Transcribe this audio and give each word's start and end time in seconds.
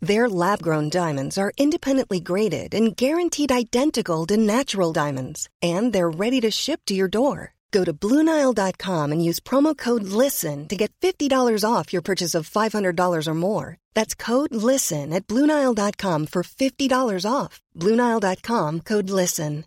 Their 0.00 0.28
lab-grown 0.30 0.88
diamonds 0.88 1.36
are 1.36 1.52
independently 1.58 2.20
graded 2.20 2.74
and 2.74 2.96
guaranteed 2.96 3.52
identical 3.52 4.24
to 4.26 4.36
natural 4.36 4.92
diamonds, 4.92 5.48
and 5.60 5.92
they're 5.92 6.10
ready 6.10 6.40
to 6.40 6.50
ship 6.50 6.80
to 6.86 6.94
your 6.94 7.08
door. 7.08 7.52
Go 7.70 7.84
to 7.84 7.92
BlueNile.com 7.92 9.12
and 9.12 9.24
use 9.24 9.40
promo 9.40 9.76
code 9.76 10.02
LISTEN 10.02 10.66
to 10.68 10.76
get 10.76 10.92
$50 11.00 11.64
off 11.64 11.92
your 11.92 12.02
purchase 12.02 12.34
of 12.34 12.50
$500 12.50 13.26
or 13.28 13.34
more. 13.34 13.76
That's 13.94 14.14
code 14.14 14.54
LISTEN 14.54 15.12
at 15.12 15.26
BlueNile.com 15.28 16.26
for 16.26 16.42
$50 16.42 17.30
off. 17.30 17.60
BlueNile.com 17.76 18.80
code 18.80 19.10
LISTEN. 19.10 19.64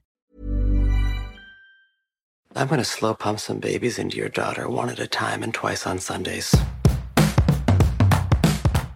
I'm 2.56 2.68
going 2.68 2.80
to 2.80 2.86
slow 2.86 3.16
pump 3.16 3.40
some 3.40 3.60
babies 3.60 3.98
into 3.98 4.18
your 4.18 4.30
daughter 4.30 4.70
one 4.70 4.90
at 4.90 5.00
a 5.00 5.08
time 5.08 5.42
and 5.42 5.54
twice 5.54 5.88
on 5.88 5.98
Sundays. 6.00 6.56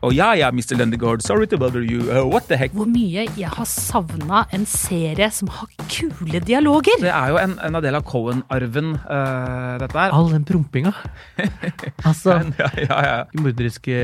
Og 0.06 0.14
ja, 0.14 0.32
ja, 0.38 0.52
Mr. 0.54 0.76
Lendegaard, 0.78 1.24
sorry 1.26 1.48
to 1.50 1.58
bother 1.58 1.82
you. 1.82 2.04
Uh, 2.06 2.26
what 2.30 2.48
the 2.50 2.58
heck? 2.58 2.72
Hvor 2.78 2.86
mye 2.90 3.26
jeg 3.38 3.50
har 3.50 3.66
savna 3.70 4.44
en 4.54 4.66
serie 4.70 5.30
som 5.34 5.50
har 5.50 5.72
kule 5.90 6.42
dialoger! 6.46 7.00
Det 7.02 7.10
er 7.10 7.32
jo 7.34 7.40
en, 7.42 7.56
en 7.66 7.80
del 7.84 7.98
av 7.98 8.06
Cohen-arven, 8.08 8.94
uh, 9.08 9.78
dette 9.82 9.98
her. 9.98 10.14
All 10.14 10.30
den 10.36 10.46
prompinga. 10.48 10.94
altså, 12.10 12.38
Ja, 12.60 12.70
ja, 12.78 13.00
ja. 13.08 13.18
morderiske, 13.42 13.98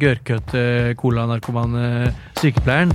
gørrkøtte, 0.00 0.94
colanarkomane 1.00 2.12
sykepleieren. 2.40 2.94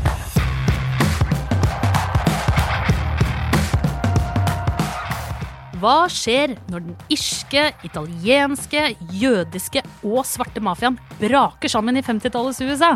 Hva 5.82 6.06
skjer 6.12 6.54
når 6.72 6.84
den 6.86 6.96
irske, 7.12 7.66
italienske, 7.84 8.84
jødiske 9.12 9.82
og 10.08 10.22
svarte 10.28 10.64
mafiaen 10.64 10.96
braker 11.20 11.72
sammen 11.72 12.00
i 12.00 12.04
50-tallets 12.06 12.62
USA? 12.64 12.94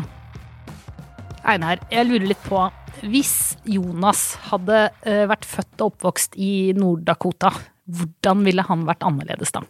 Einar, 1.49 1.81
jeg 1.91 2.07
lurer 2.07 2.29
litt 2.29 2.45
på 2.45 2.61
Hvis 3.01 3.57
Jonas 3.67 4.37
hadde 4.49 4.85
eh, 5.07 5.25
vært 5.27 5.47
født 5.47 5.81
og 5.81 5.93
oppvokst 5.93 6.39
i 6.39 6.71
Nord-Dakota, 6.77 7.51
hvordan 7.89 8.43
ville 8.47 8.63
han 8.67 8.87
vært 8.87 9.03
annerledes 9.07 9.55
da? 9.55 9.63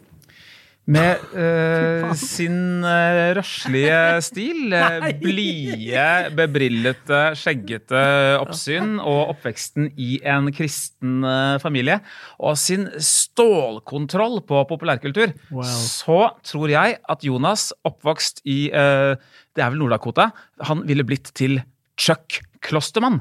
Med 0.90 1.20
uh, 1.36 2.10
sin 2.18 2.82
uh, 2.82 3.30
røslige 3.36 3.98
stil, 4.24 4.72
uh, 4.74 5.04
blide, 5.20 6.06
bebrillete, 6.34 7.20
skjeggete 7.38 8.00
oppsyn 8.40 8.96
og 8.98 9.34
oppveksten 9.36 9.90
i 10.00 10.16
en 10.26 10.48
kristen 10.56 11.20
uh, 11.22 11.60
familie, 11.62 12.00
og 12.40 12.56
sin 12.58 12.88
stålkontroll 12.96 14.40
på 14.48 14.64
populærkultur, 14.70 15.34
Wow. 15.50 15.64
så 15.68 16.20
tror 16.46 16.72
jeg 16.72 16.98
at 17.10 17.24
Jonas, 17.26 17.68
oppvokst 17.86 18.40
i 18.48 18.70
eh, 18.70 19.14
det 19.56 19.62
er 19.62 19.70
vel 19.72 19.80
Nord-Dakota, 19.82 20.30
han 20.66 20.82
ville 20.88 21.04
blitt 21.06 21.30
til 21.36 21.60
Chuck 22.00 22.40
Klostermann. 22.64 23.20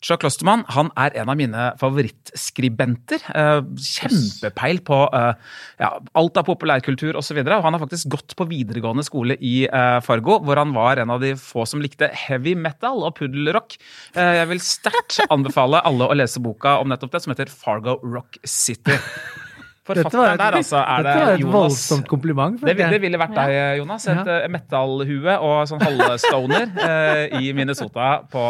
Chuck 0.00 0.22
Klostermann 0.22 0.62
han 0.72 0.88
er 0.96 1.12
en 1.20 1.28
av 1.28 1.36
mine 1.36 1.64
favorittskribenter. 1.80 3.20
Eh, 3.36 3.58
kjempepeil 3.84 4.80
på 4.86 5.00
eh, 5.12 5.34
ja, 5.82 5.90
alt 6.16 6.40
av 6.40 6.46
populærkultur 6.48 7.18
osv. 7.20 7.42
Han 7.44 7.76
har 7.76 7.82
faktisk 7.82 8.08
gått 8.14 8.32
på 8.38 8.46
videregående 8.48 9.04
skole 9.04 9.36
i 9.44 9.66
eh, 9.68 9.98
Fargo, 10.06 10.38
hvor 10.46 10.56
han 10.62 10.72
var 10.76 11.02
en 11.02 11.12
av 11.12 11.20
de 11.20 11.34
få 11.36 11.66
som 11.68 11.84
likte 11.84 12.08
heavy 12.26 12.54
metal 12.56 13.04
og 13.04 13.18
puddelrock. 13.20 13.76
Eh, 14.16 14.38
jeg 14.40 14.48
vil 14.54 14.64
sterkt 14.64 15.20
anbefale 15.28 15.84
alle 15.84 16.08
å 16.08 16.16
lese 16.16 16.40
boka 16.40 16.78
om 16.80 16.88
nettopp 16.92 17.12
det, 17.18 17.22
som 17.26 17.34
heter 17.36 17.52
Fargo 17.52 17.98
Rock 18.00 18.40
City. 18.48 18.96
Dette 19.90 20.04
var 20.04 20.04
Forfatteren 20.04 20.32
et, 20.36 20.38
der, 20.38 20.56
altså, 20.60 20.80
er 20.80 21.02
dette 21.02 21.20
var 21.24 21.32
et 21.34 21.40
Jonas 21.42 21.54
voldsomt 21.56 22.06
kompliment. 22.08 22.60
det, 22.62 22.76
det 22.78 23.00
ville 23.02 23.18
vært 23.18 23.32
deg, 23.34 23.54
Jonas. 23.80 24.04
Et 24.12 24.28
Ja. 24.30 24.36
metallhue 24.52 25.34
og 25.42 25.56
sånn 25.66 25.82
halvstoner 25.82 26.68
eh, 26.84 27.40
i 27.40 27.50
Minnesota 27.56 28.20
på 28.30 28.44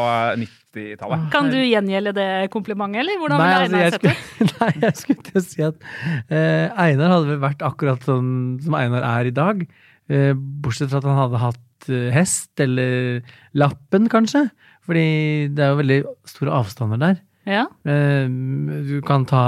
90-tallet. 0.77 1.29
Kan 1.35 1.51
du 1.53 1.59
gjengjelde 1.59 2.15
det 2.17 2.31
komplimentet, 2.55 3.03
eller 3.03 3.21
hvordan 3.21 3.41
Nei, 3.43 3.51
ville 3.51 3.61
altså, 3.61 3.77
Einar 3.77 3.95
sett 3.97 4.07
det? 4.07 4.51
nei, 4.61 4.73
jeg 4.87 4.97
skulle 5.03 5.29
til 5.29 5.41
å 5.41 5.45
si 5.45 5.65
at 5.67 5.87
eh, 6.31 6.83
Einar 6.87 7.15
hadde 7.17 7.33
vel 7.33 7.41
vært 7.43 7.65
akkurat 7.67 8.07
sånn 8.07 8.35
som 8.65 8.77
Einar 8.79 9.07
er 9.17 9.31
i 9.31 9.35
dag. 9.35 9.65
Eh, 10.11 10.33
bortsett 10.35 10.91
fra 10.91 10.99
at 10.99 11.07
han 11.07 11.19
hadde 11.19 11.41
hatt 11.45 11.91
eh, 11.91 12.09
hest, 12.15 12.53
eller 12.63 13.21
lappen, 13.55 14.09
kanskje. 14.11 14.49
Fordi 14.87 15.51
det 15.55 15.65
er 15.65 15.75
jo 15.75 15.83
veldig 15.83 15.99
store 16.33 16.57
avstander 16.59 17.01
der. 17.01 17.21
Ja. 17.49 17.67
Eh, 17.89 18.27
du 18.27 18.97
kan 19.07 19.27
ta 19.29 19.45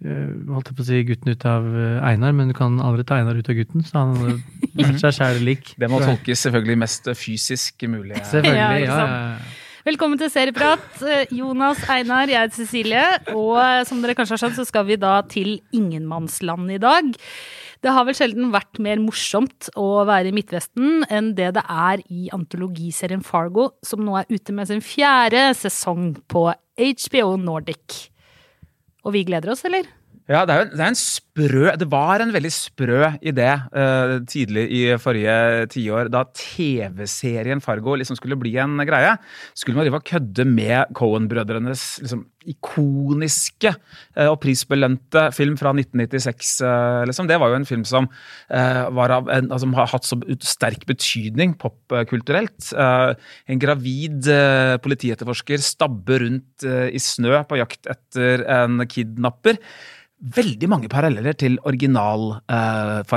holdt 0.00 0.70
jeg 0.70 0.76
på 0.76 0.80
å 0.80 0.86
si 0.86 1.00
gutten 1.04 1.32
ut 1.32 1.42
av 1.48 1.66
Einar, 2.08 2.32
men 2.36 2.52
du 2.52 2.56
kan 2.56 2.78
aldri 2.84 3.04
ta 3.08 3.18
Einar 3.20 3.36
ut 3.36 3.48
av 3.52 3.56
gutten. 3.56 3.84
Så 3.84 3.96
han 3.96 4.14
hadde 4.20 4.36
vært 4.76 5.00
seg 5.02 5.16
sjæl 5.16 5.40
lik. 5.46 5.72
Det 5.80 5.88
må 5.92 6.02
tolkes 6.04 6.44
selvfølgelig 6.46 6.78
mest 6.84 7.10
fysisk 7.16 7.88
mulig. 7.88 8.20
Selvfølgelig. 8.28 8.84
ja, 8.88 9.00
ja. 9.00 9.58
Velkommen 9.90 10.20
til 10.20 10.28
Serieprat. 10.30 11.00
Eh, 11.02 11.30
Jonas, 11.34 11.80
Einar, 11.90 12.30
jeg 12.30 12.38
heter 12.38 12.60
Cecilie. 12.60 13.06
Og 13.34 13.56
som 13.88 13.98
dere 13.98 14.14
kanskje 14.14 14.36
har 14.36 14.40
skjønt, 14.44 14.58
så 14.60 14.64
skal 14.68 14.84
vi 14.86 14.98
da 15.00 15.16
til 15.26 15.56
ingenmannsland 15.74 16.70
i 16.70 16.78
dag. 16.78 17.08
Det 17.82 17.94
har 17.96 18.06
vel 18.06 18.14
sjelden 18.14 18.52
vært 18.54 18.78
mer 18.78 19.02
morsomt 19.02 19.66
å 19.74 20.04
være 20.06 20.30
i 20.30 20.36
Midtvesten 20.36 21.02
enn 21.10 21.32
det 21.34 21.48
det 21.58 21.64
er 21.66 22.04
i 22.06 22.30
antologiserien 22.30 23.24
Fargo, 23.26 23.72
som 23.82 24.04
nå 24.06 24.14
er 24.20 24.30
ute 24.30 24.54
med 24.54 24.70
sin 24.70 24.84
fjerde 24.84 25.48
sesong 25.58 26.12
på 26.30 26.46
HBO 26.78 27.34
Nordic. 27.42 28.12
Og 29.02 29.16
vi 29.18 29.26
gleder 29.26 29.56
oss, 29.56 29.66
eller? 29.66 29.90
Ja, 30.30 30.44
det 30.46 30.54
er 30.54 30.60
jo 30.60 30.66
det 30.70 30.82
er 30.84 30.92
en 30.92 30.98
sprø 30.98 31.70
Det 31.80 31.86
var 31.90 32.22
en 32.22 32.30
veldig 32.30 32.50
sprø 32.54 32.98
idé 33.26 33.48
uh, 33.50 34.20
tidlig 34.30 34.66
i 34.70 34.82
forrige 35.02 35.66
tiår, 35.72 36.10
da 36.12 36.22
TV-serien 36.36 37.62
Fargo 37.64 37.96
liksom 37.98 38.18
skulle 38.18 38.38
bli 38.38 38.52
en 38.62 38.78
greie. 38.86 39.16
Skulle 39.58 39.78
man 39.78 39.88
drive 39.88 39.98
og 39.98 40.06
kødde 40.06 40.46
med 40.46 40.94
Cohen-brødrenes 40.94 41.84
liksom, 42.04 42.22
ikoniske 42.46 43.74
uh, 43.74 44.28
og 44.28 44.38
prisbelønte 44.44 45.26
film 45.34 45.58
fra 45.58 45.74
1996, 45.74 46.54
uh, 46.62 47.02
liksom. 47.10 47.26
Det 47.30 47.40
var 47.40 47.50
jo 47.50 47.58
en 47.58 47.68
film 47.68 47.86
som, 47.88 48.06
eh, 48.50 48.82
av 48.86 49.30
en, 49.30 49.50
altså, 49.50 49.70
har 49.76 49.90
hatt 49.92 50.06
så 50.06 50.18
sterk 50.46 50.86
betydning 50.88 51.56
popkulturelt. 51.60 52.72
Eh, 52.72 53.14
en 53.50 53.62
gravid 53.62 54.28
eh, 54.30 54.76
politietterforsker 54.82 55.62
stabber 55.64 56.24
rundt 56.24 56.66
eh, 56.66 56.90
i 56.94 57.00
snø 57.02 57.42
på 57.48 57.58
jakt 57.60 57.88
etter 57.90 58.44
en 58.50 58.82
kidnapper 58.90 59.58
veldig 60.20 60.68
mange 60.70 60.90
paralleller 60.92 61.36
til 61.38 61.58
original 61.68 62.36
eh. 62.50 63.16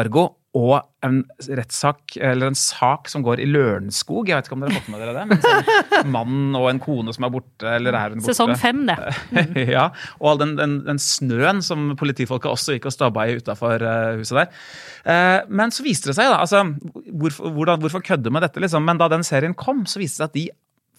Og 0.53 0.75
en 1.01 1.15
rettssak, 1.57 2.13
eller 2.21 2.51
en 2.51 2.57
sak 2.57 3.07
som 3.09 3.23
går 3.25 3.39
i 3.41 3.47
Lørenskog. 3.49 4.27
Jeg 4.29 4.37
vet 4.37 4.45
ikke 4.45 4.53
om 4.53 4.61
dere 4.61 4.75
har 4.75 4.83
fått 4.83 4.91
med 4.93 5.01
dere 5.01 5.15
det? 5.15 5.23
Men 5.31 6.03
En 6.03 6.11
mann 6.17 6.59
og 6.59 6.67
en 6.69 6.81
kone 6.83 7.15
som 7.15 7.25
er 7.25 7.31
borte, 7.33 7.65
eller 7.65 7.97
er 7.97 8.13
hun 8.13 8.21
borte? 8.21 8.35
Sesong 8.35 8.53
fem, 8.61 8.83
det. 8.85 8.99
ja, 9.73 9.87
og 10.19 10.29
all 10.29 10.43
den, 10.43 10.53
den, 10.59 10.75
den 10.85 11.01
snøen 11.01 11.63
som 11.65 11.95
politifolket 11.97 12.51
også 12.51 12.77
gikk 12.77 12.85
og 12.91 12.93
stabba 12.93 13.25
i 13.25 13.39
utafor 13.41 13.81
huset 14.19 14.43
der. 14.43 14.61
Eh, 15.09 15.39
men 15.49 15.73
så 15.73 15.87
viste 15.87 16.11
det 16.11 16.19
seg, 16.19 16.29
da 16.29 16.43
altså, 16.45 16.61
hvorfor, 17.09 17.49
hvordan, 17.57 17.81
hvorfor 17.81 18.05
kødde 18.05 18.29
med 18.29 18.45
dette, 18.45 18.61
liksom? 18.61 18.85
Men 18.85 19.01
da 19.01 19.09
den 19.09 19.25
serien 19.25 19.57
kom, 19.57 19.87
så 19.89 20.03
viste 20.03 20.21
det 20.21 20.27
seg 20.27 20.29
at 20.29 20.37
de 20.37 20.45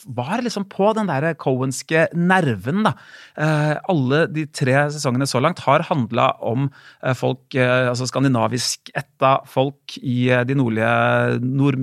var 0.06 0.42
liksom 0.44 0.66
på 0.70 0.92
den 0.96 1.08
der 1.08 1.34
Cohenske 1.40 2.06
nerven, 2.14 2.84
da. 2.86 2.92
Eh, 3.40 3.74
alle 3.90 4.24
de 4.32 4.46
tre 4.52 4.76
sesongene 4.94 5.26
så 5.28 5.40
langt 5.42 5.62
har 5.64 5.86
handla 5.88 6.30
om 6.44 6.68
eh, 7.02 7.14
folk, 7.16 7.54
eh, 7.56 7.88
altså 7.90 8.06
skandinavisk 8.10 8.90
etta 8.96 9.38
folk 9.50 9.96
i 10.02 10.28
de 10.46 10.54
nordlige 10.58 11.40
nord, 11.44 11.78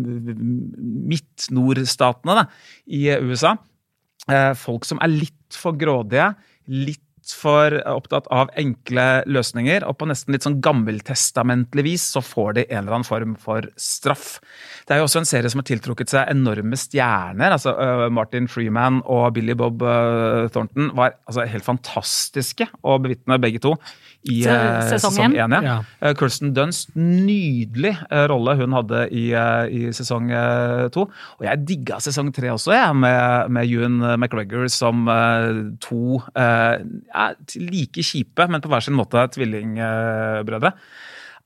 midt-nordstatene 1.11 2.47
i 2.87 3.07
USA. 3.21 3.55
Folk 4.55 4.85
som 4.85 4.99
er 5.01 5.09
litt 5.09 5.55
for 5.57 5.73
grådige, 5.75 6.27
litt 6.69 7.10
altfor 7.21 7.75
opptatt 7.85 8.27
av 8.33 8.49
enkle 8.57 9.23
løsninger, 9.29 9.83
og 9.85 9.97
på 9.99 10.07
nesten 10.09 10.33
litt 10.33 10.43
sånn 10.43 10.59
gammeltestamentlig 10.61 11.83
vis 11.85 12.05
så 12.15 12.21
får 12.21 12.53
de 12.57 12.65
en 12.69 12.81
eller 12.81 12.97
annen 12.97 13.07
form 13.07 13.35
for 13.39 13.67
straff. 13.77 14.39
Det 14.87 14.95
er 14.95 15.01
jo 15.01 15.07
også 15.07 15.21
en 15.21 15.29
serie 15.29 15.49
som 15.49 15.61
har 15.61 15.69
tiltrukket 15.69 16.09
seg 16.09 16.31
enorme 16.31 16.77
stjerner. 16.77 17.51
altså 17.51 17.75
uh, 17.77 18.09
Martin 18.09 18.47
Freeman 18.47 19.01
og 19.05 19.33
Billy 19.35 19.53
Bob 19.53 19.81
uh, 19.81 20.49
Thornton 20.49 20.91
var 20.97 21.15
altså, 21.27 21.45
helt 21.45 21.65
fantastiske 21.65 22.67
å 22.81 22.97
bevitne, 23.01 23.39
begge 23.41 23.61
to 23.61 23.75
i 24.29 24.41
uh, 24.45 24.81
sesong 24.91 25.33
én. 25.33 25.35
Ja. 25.37 25.47
Ja. 25.65 25.75
Uh, 26.01 26.11
Kirsten 26.17 26.53
Dunst, 26.57 26.91
nydelig 26.97 27.95
uh, 28.03 28.25
rolle 28.29 28.55
hun 28.59 28.75
hadde 28.77 29.05
i, 29.09 29.29
uh, 29.33 29.65
i 29.65 29.93
sesong 29.95 30.29
to. 30.93 31.07
Og 31.39 31.45
jeg 31.47 31.63
digga 31.67 32.01
sesong 32.03 32.29
tre 32.35 32.51
også, 32.53 32.75
jeg, 32.75 32.97
med, 33.01 33.53
med 33.53 33.69
Ewan 33.69 34.01
McGregor 34.17 34.69
som 34.71 35.07
uh, 35.09 35.73
to 35.81 36.19
uh, 36.35 36.75
ja, 36.81 37.31
like 37.57 38.05
kjipe, 38.05 38.49
men 38.51 38.61
på 38.61 38.71
hver 38.71 38.85
sin 38.85 38.97
måte 38.97 39.25
tvillingbrødre. 39.35 40.75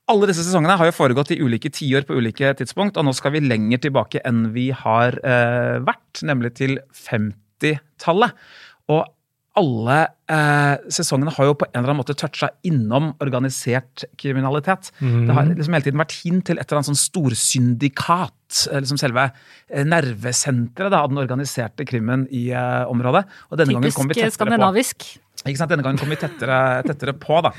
Alle 0.06 0.28
disse 0.30 0.44
sesongene 0.46 0.76
har 0.78 0.90
jo 0.90 0.94
foregått 0.94 1.32
i 1.34 1.40
ulike 1.42 1.72
tiår 1.74 2.06
på 2.06 2.20
ulike 2.20 2.52
tidspunkt, 2.60 2.98
og 3.00 3.08
nå 3.08 3.14
skal 3.18 3.34
vi 3.34 3.42
lenger 3.42 3.82
tilbake 3.88 4.22
enn 4.28 4.52
vi 4.54 4.68
har 4.70 5.18
eh, 5.26 5.80
vært, 5.82 6.22
nemlig 6.30 6.52
til 6.60 6.76
50-tallet. 7.00 8.36
Og 8.94 9.02
alle 9.56 9.98
eh, 10.32 10.76
sesongene 10.92 11.32
har 11.32 11.48
jo 11.48 11.56
på 11.60 11.68
en 11.70 11.78
eller 11.80 11.94
annen 11.94 12.02
måte 12.02 12.16
toucha 12.18 12.50
innom 12.68 13.14
organisert 13.24 14.04
kriminalitet. 14.20 14.92
Det 15.00 15.36
har 15.36 15.48
liksom 15.48 15.78
hele 15.78 15.88
tiden 15.88 16.02
vært 16.02 16.18
hint 16.20 16.46
til 16.50 16.60
et 16.60 16.66
eller 16.68 16.82
annet 16.82 16.92
sånn 16.92 17.00
storsyndikat, 17.00 18.66
eh, 18.72 18.82
liksom 18.84 19.00
selve 19.00 19.30
eh, 19.30 19.86
nervesenteret 19.88 20.92
da, 20.92 21.04
av 21.06 21.14
den 21.14 21.24
organiserte 21.24 21.88
krimmen 21.88 22.28
i 22.36 22.50
eh, 22.52 22.84
området. 22.92 23.24
Og 23.50 23.62
denne 23.62 23.78
gangen 23.78 23.96
kom 23.96 24.12
vi 24.12 24.20
Typisk 24.20 24.42
tettere 24.42 24.60
på. 24.60 24.74
Ikke 25.46 25.60
sant? 25.60 25.70
Denne 25.70 25.86
gangen 25.86 26.00
kom 26.02 26.10
vi 26.10 26.18
tettere, 26.18 26.60
tettere 26.88 27.14
på, 27.22 27.38
da. 27.46 27.52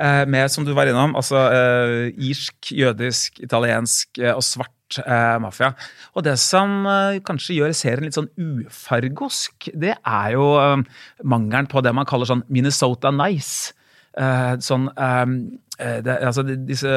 Eh, 0.00 0.22
med, 0.30 0.48
som 0.52 0.64
du 0.64 0.72
var 0.76 0.88
innom, 0.88 1.12
altså 1.18 1.42
eh, 1.52 2.06
irsk, 2.30 2.70
jødisk, 2.72 3.42
italiensk 3.44 4.20
eh, 4.22 4.32
og 4.32 4.40
svart 4.46 4.98
eh, 5.02 5.36
mafia. 5.44 5.74
Og 6.16 6.24
det 6.24 6.38
som 6.40 6.86
eh, 6.88 7.18
kanskje 7.26 7.58
gjør 7.58 7.76
serien 7.76 8.08
litt 8.08 8.16
sånn 8.16 8.30
ufargosk, 8.40 9.68
det 9.76 9.92
er 9.98 10.30
jo 10.38 10.46
eh, 10.62 10.86
mangelen 11.20 11.68
på 11.68 11.84
det 11.84 11.92
man 11.96 12.08
kaller 12.08 12.32
sånn 12.32 12.46
Minnesota 12.48 13.12
nice. 13.12 13.74
Sånn 14.62 14.84
det, 14.94 16.12
Altså 16.22 16.44
disse 16.46 16.90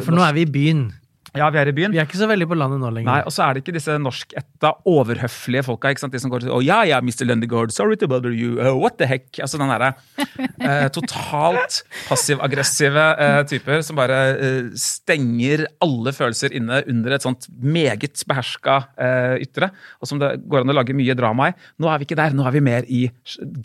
For 0.00 0.16
nå 0.16 0.22
er 0.24 0.32
vi 0.32 0.46
i 0.46 0.48
byen. 0.48 0.86
Ja, 1.34 1.48
vi 1.50 1.58
er 1.58 1.66
i 1.66 1.74
byen. 1.74 1.90
Vi 1.90 1.98
er 1.98 2.06
ikke 2.06 2.18
så 2.20 2.28
veldig 2.30 2.46
på 2.46 2.56
landet 2.58 2.78
nå 2.78 2.90
lenger. 2.94 3.08
Nei, 3.08 3.22
og 3.26 3.32
så 3.34 3.42
er 3.42 3.56
det 3.56 3.64
ikke 3.64 3.74
disse 3.74 3.96
norskætta, 3.98 4.70
overhøflige 4.86 5.64
folka. 5.66 5.90
ikke 5.90 6.04
sant? 6.04 6.14
De 6.14 6.20
som 6.22 6.30
går 6.30 6.44
til 6.44 6.52
Å 6.54 6.60
ja, 6.62 6.76
ja, 6.86 7.00
Mr. 7.02 7.24
Lundegård, 7.26 7.72
sorry 7.74 7.98
to 7.98 8.06
bother 8.10 8.30
you. 8.30 8.60
Oh, 8.62 8.76
what 8.78 9.00
the 9.00 9.08
heck? 9.10 9.26
Altså 9.42 9.58
den 9.58 9.72
derre 9.72 9.88
eh, 10.68 10.86
totalt 10.94 11.80
passiv-aggressive 12.06 13.06
eh, 13.26 13.40
typer 13.50 13.82
som 13.82 13.98
bare 13.98 14.20
eh, 14.34 14.68
stenger 14.78 15.64
alle 15.82 16.14
følelser 16.14 16.54
inne 16.54 16.84
under 16.92 17.16
et 17.16 17.26
sånt 17.26 17.48
meget 17.50 18.22
beherska 18.30 18.78
eh, 18.94 19.34
ytre, 19.42 19.72
og 19.98 20.10
som 20.10 20.22
det 20.22 20.36
går 20.46 20.62
an 20.62 20.70
å 20.70 20.78
lage 20.78 20.94
mye 20.94 21.18
drama 21.18 21.50
i. 21.50 21.58
Nå 21.82 21.90
er 21.90 21.98
vi 21.98 22.08
ikke 22.08 22.20
der. 22.20 22.38
Nå 22.38 22.46
er 22.46 22.54
vi 22.54 22.62
mer 22.62 22.86
i 22.86 23.02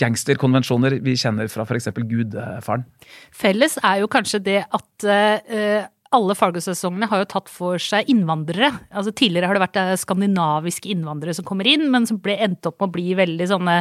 gangsterkonvensjoner 0.02 0.98
vi 1.06 1.14
kjenner 1.22 1.54
fra 1.54 1.70
f.eks. 1.70 1.94
Gudfaren. 2.10 2.90
Felles 3.36 3.78
er 3.84 4.02
jo 4.02 4.10
kanskje 4.10 4.42
det 4.50 4.60
at 4.66 5.10
eh, 5.10 5.86
alle 6.16 6.34
Fargo-sesongene 6.34 7.08
har 7.12 7.22
jo 7.22 7.28
tatt 7.30 7.50
for 7.54 7.82
seg 7.82 8.08
innvandrere. 8.10 8.72
Altså 8.90 9.14
Tidligere 9.14 9.50
har 9.50 9.58
det 9.58 9.62
vært 9.62 9.80
eh, 9.82 9.92
skandinaviske 10.02 10.90
innvandrere 10.90 11.36
som 11.38 11.46
kommer 11.46 11.70
inn, 11.70 11.86
men 11.94 12.08
som 12.10 12.18
ble 12.24 12.34
endt 12.42 12.66
opp 12.66 12.80
med 12.80 12.90
å 12.90 12.96
bli 12.96 13.14
veldig 13.20 13.48
sånne 13.52 13.76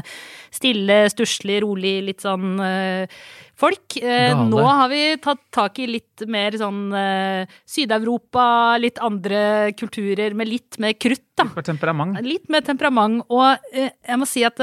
stille, 0.55 0.99
stusslig, 1.13 1.63
rolig, 1.65 1.95
litt 2.11 2.27
sånn 2.27 2.61
øh, 2.61 3.17
folk. 3.59 3.97
Eh, 4.03 4.37
nå 4.53 4.61
har 4.67 4.93
vi 4.93 5.03
tatt 5.25 5.41
tak 5.57 5.81
i 5.81 5.89
litt 5.89 6.27
mer 6.29 6.59
sånn 6.61 6.93
øh, 6.93 7.59
Syd-Europa, 7.69 8.45
litt 8.83 9.01
andre 9.05 9.73
kulturer 9.79 10.37
med 10.37 10.53
litt 10.53 10.77
mer 10.83 10.99
krutt, 11.01 11.25
da. 11.39 11.49
mer 11.49 11.65
temperament. 11.71 12.21
Litt 12.29 12.53
mer 12.53 12.67
temperament. 12.67 13.25
Og 13.33 13.73
øh, 13.73 13.89
jeg 13.89 14.21
må 14.21 14.29
si 14.29 14.45
at 14.45 14.61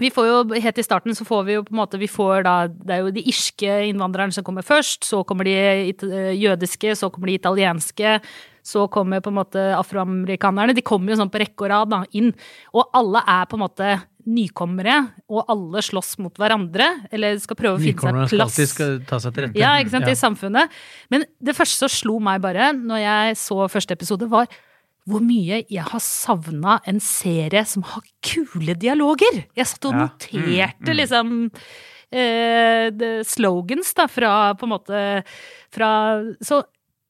vi 0.00 0.10
får 0.12 0.26
jo, 0.28 0.36
Helt 0.64 0.78
i 0.80 0.84
starten 0.86 1.14
så 1.16 1.26
får 1.28 1.44
vi 1.46 1.56
jo 1.58 1.64
på 1.66 1.74
en 1.74 1.80
måte 1.82 2.00
vi 2.00 2.08
får 2.10 2.44
da, 2.46 2.54
Det 2.68 2.94
er 2.96 3.02
jo 3.04 3.12
de 3.14 3.24
irske 3.28 3.74
innvandrerne 3.90 4.32
som 4.34 4.44
kommer 4.46 4.66
først. 4.66 5.04
Så 5.04 5.22
kommer 5.28 5.44
de 5.44 5.54
jødiske, 6.40 6.96
så 6.96 7.10
kommer 7.12 7.30
de 7.30 7.38
italienske. 7.38 8.20
Så 8.66 8.86
kommer 8.92 9.22
på 9.24 9.30
en 9.32 9.38
måte 9.38 9.62
afroamerikanerne. 9.78 10.74
De 10.76 10.84
kommer 10.84 11.12
jo 11.14 11.20
sånn 11.20 11.32
på 11.32 11.40
rekke 11.40 11.64
og 11.64 11.70
rad 11.72 11.92
da, 11.92 12.02
inn. 12.16 12.32
Og 12.76 12.90
alle 12.96 13.22
er 13.26 13.46
på 13.48 13.56
en 13.56 13.64
måte 13.64 13.90
nykommere, 14.30 14.96
og 15.32 15.48
alle 15.50 15.80
slåss 15.82 16.18
mot 16.20 16.36
hverandre. 16.36 16.86
Eller 17.10 17.38
skal 17.40 17.56
prøve 17.56 17.78
å 17.78 17.80
finne 17.80 17.96
seg 18.04 18.10
en 18.10 18.28
plass. 18.28 18.58
Nykommerne 18.58 18.72
skal 18.74 18.98
ta 19.08 19.20
seg 19.24 19.34
til 19.36 19.46
rette. 19.46 19.58
Ja, 19.58 19.76
ikke 19.80 19.94
sant, 19.96 20.06
Ja. 20.06 20.12
i 20.12 20.20
samfunnet. 20.20 20.68
Men 21.10 21.24
det 21.42 21.56
første 21.56 21.88
som 21.88 21.88
slo 21.88 22.18
meg 22.20 22.42
bare, 22.44 22.72
når 22.76 23.00
jeg 23.00 23.36
så 23.40 23.64
første 23.72 23.96
episode, 23.96 24.28
var 24.28 24.46
hvor 25.10 25.22
mye 25.24 25.60
jeg 25.68 25.84
har 25.90 26.02
savna 26.04 26.78
en 26.88 27.00
serie 27.02 27.64
som 27.68 27.82
har 27.90 28.02
kule 28.24 28.74
dialoger. 28.78 29.44
Jeg 29.58 29.66
satt 29.66 29.88
og 29.90 29.94
Ja. 29.98 30.08
noterte 30.08 30.94
liksom 30.96 31.32
eh, 32.12 33.22
slogans 33.26 33.92
da, 33.94 34.06
fra 34.10 34.54
på 34.58 34.66
en 34.66 34.72
måte 34.74 35.00
fra 35.70 35.90
Så 36.42 36.62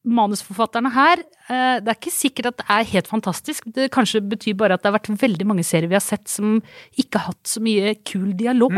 manusforfatterne 0.07 0.89
her 0.95 1.19
eh, 1.21 1.77
Det 1.81 1.91
er 1.91 1.97
ikke 1.99 2.13
sikkert 2.13 2.47
at 2.51 2.57
det 2.61 2.67
er 2.73 2.87
helt 2.95 3.09
fantastisk. 3.11 3.65
Det 3.73 3.91
kanskje 3.93 4.21
betyr 4.25 4.55
bare 4.57 4.73
at 4.77 4.81
det 4.83 4.89
har 4.91 4.97
vært 4.99 5.11
veldig 5.21 5.45
mange 5.49 5.65
serier 5.67 5.89
vi 5.91 5.97
har 5.97 6.05
sett 6.05 6.27
som 6.31 6.59
ikke 6.97 7.19
har 7.21 7.33
hatt 7.33 7.45
så 7.51 7.61
mye 7.61 7.95
kul 8.05 8.31
dialog. 8.37 8.73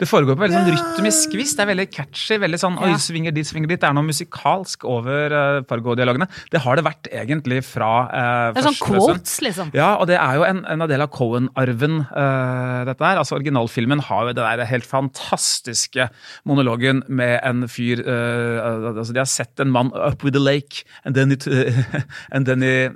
Det 0.00 0.08
foregår 0.08 0.36
på 0.36 0.44
veldig 0.44 0.56
sånn 0.58 0.70
rytmisk 0.72 1.36
vis. 1.38 1.54
Det 1.56 1.64
er 1.64 1.70
veldig 1.70 1.86
catchy. 1.92 2.38
veldig 2.42 2.60
sånn, 2.60 2.78
oi, 2.82 2.92
svinger 3.00 3.34
dit, 3.34 3.46
svinger 3.48 3.70
dit. 3.70 3.80
Det 3.80 3.88
er 3.88 3.96
noe 3.96 4.06
musikalsk 4.06 4.86
over 4.90 5.34
uh, 5.34 5.60
Fargo-dialogene. 5.68 6.28
Det 6.52 6.62
har 6.64 6.78
det 6.78 6.86
vært 6.86 7.10
egentlig 7.12 7.60
fra 7.66 7.90
uh, 8.08 8.48
Det 8.54 8.62
er 8.62 8.68
sånn 8.68 8.80
quotes, 8.82 9.36
liksom. 9.44 9.72
Ja, 9.76 9.94
og 10.00 10.08
det 10.10 10.18
er 10.20 10.40
jo 10.40 10.46
en, 10.48 10.64
en 10.70 10.86
del 10.90 11.04
av 11.04 11.12
Cohen-arven, 11.14 12.00
uh, 12.10 12.82
dette 12.90 13.06
her. 13.06 13.20
Altså 13.22 13.38
Originalfilmen 13.38 14.04
har 14.08 14.28
jo 14.28 14.36
det 14.36 14.42
der 14.42 14.64
helt 14.70 14.88
fantastiske 14.88 16.08
monologen 16.48 17.04
med 17.08 17.38
en 17.44 17.68
fyr 17.70 18.02
uh, 18.04 18.92
altså 18.94 19.12
De 19.14 19.22
har 19.22 19.30
sett 19.30 19.60
en 19.60 19.72
mann 19.74 19.92
up 19.94 20.24
with 20.24 20.34
the 20.36 20.42
lake, 20.42 20.84
and 21.04 21.14
then 21.14 21.32
it 21.32 21.46
and 22.32 22.46
then 22.46 22.62
he, 22.62 22.90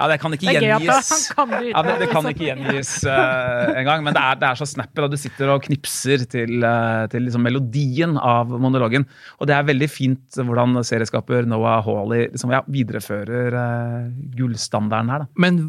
Ja, 0.00 0.06
det 0.08 0.16
kan 0.22 0.32
ikke 0.32 0.54
gjengis. 0.54 1.10
kan 1.36 1.50
det 1.52 1.72
Ja, 1.74 1.82
det, 1.84 1.96
det 2.00 2.06
kan 2.08 2.28
ikke 2.30 2.46
gjengis 2.46 2.92
uh, 3.04 3.72
engang, 3.76 4.04
men 4.06 4.16
det 4.16 4.22
er, 4.22 4.38
det 4.40 4.48
er 4.48 4.60
så 4.60 4.68
snappy 4.68 5.02
da 5.04 5.08
du 5.12 5.16
sitter 5.20 5.52
og 5.52 5.66
knipser 5.66 6.24
til, 6.30 6.64
uh, 6.64 7.04
til 7.12 7.26
liksom 7.26 7.44
melodien 7.44 8.16
av 8.16 8.48
monologen. 8.48 9.04
Og 9.38 9.50
det 9.50 9.58
er 9.58 9.66
veldig 9.68 9.90
fint 9.92 10.40
hvordan 10.40 10.80
serieskaper 10.86 11.48
Noah 11.50 11.82
Hawley 11.84 12.30
liksom, 12.30 12.54
ja, 12.56 12.62
viderefører 12.72 13.58
uh, 13.58 14.08
gullstandarden 14.38 15.12
her. 15.12 15.26
da. 15.26 15.44
Men, 15.44 15.66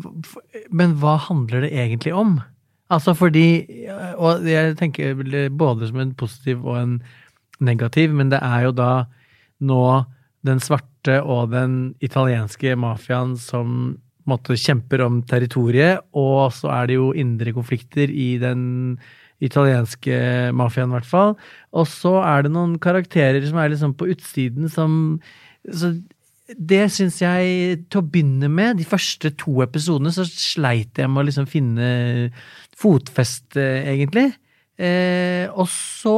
men 0.71 0.95
hva 1.01 1.17
handler 1.27 1.67
det 1.67 1.73
egentlig 1.75 2.15
om? 2.15 2.39
Altså 2.91 3.13
fordi 3.15 3.63
Og 4.19 4.43
jeg 4.47 4.75
tenker 4.79 5.15
både 5.55 5.87
som 5.87 5.99
en 6.03 6.15
positiv 6.15 6.65
og 6.67 6.79
en 6.79 6.95
negativ, 7.63 8.11
men 8.15 8.31
det 8.31 8.39
er 8.43 8.65
jo 8.67 8.71
da 8.75 8.91
nå 9.61 9.83
den 10.47 10.61
svarte 10.63 11.19
og 11.21 11.51
den 11.53 11.93
italienske 12.01 12.73
mafiaen 12.79 13.35
som 13.39 13.97
måte 14.29 14.57
kjemper 14.59 15.03
om 15.05 15.21
territoriet, 15.27 16.03
og 16.17 16.51
så 16.55 16.71
er 16.75 16.89
det 16.89 16.97
jo 16.99 17.11
indre 17.17 17.53
konflikter 17.55 18.11
i 18.11 18.35
den 18.41 18.63
italienske 19.41 20.15
mafiaen, 20.53 20.91
i 20.91 20.99
hvert 20.99 21.09
fall. 21.09 21.35
Og 21.73 21.87
så 21.89 22.17
er 22.21 22.45
det 22.45 22.53
noen 22.53 22.77
karakterer 22.81 23.41
som 23.47 23.57
er 23.61 23.71
liksom 23.73 23.95
på 23.97 24.11
utsiden 24.13 24.69
som 24.71 24.99
så 25.65 25.95
det 26.51 26.81
syns 26.91 27.21
jeg 27.21 27.77
Til 27.87 28.01
å 28.01 28.07
begynne 28.11 28.49
med, 28.51 28.79
de 28.81 28.87
første 28.87 29.29
to 29.39 29.61
episodene, 29.63 30.11
så 30.11 30.25
sleit 30.27 30.99
jeg 30.99 31.07
med 31.07 31.21
å 31.21 31.27
liksom 31.29 31.47
finne 31.47 31.87
fotfeste, 32.81 33.61
egentlig. 33.87 34.31
Eh, 34.81 35.45
og 35.53 35.69
så 35.69 36.17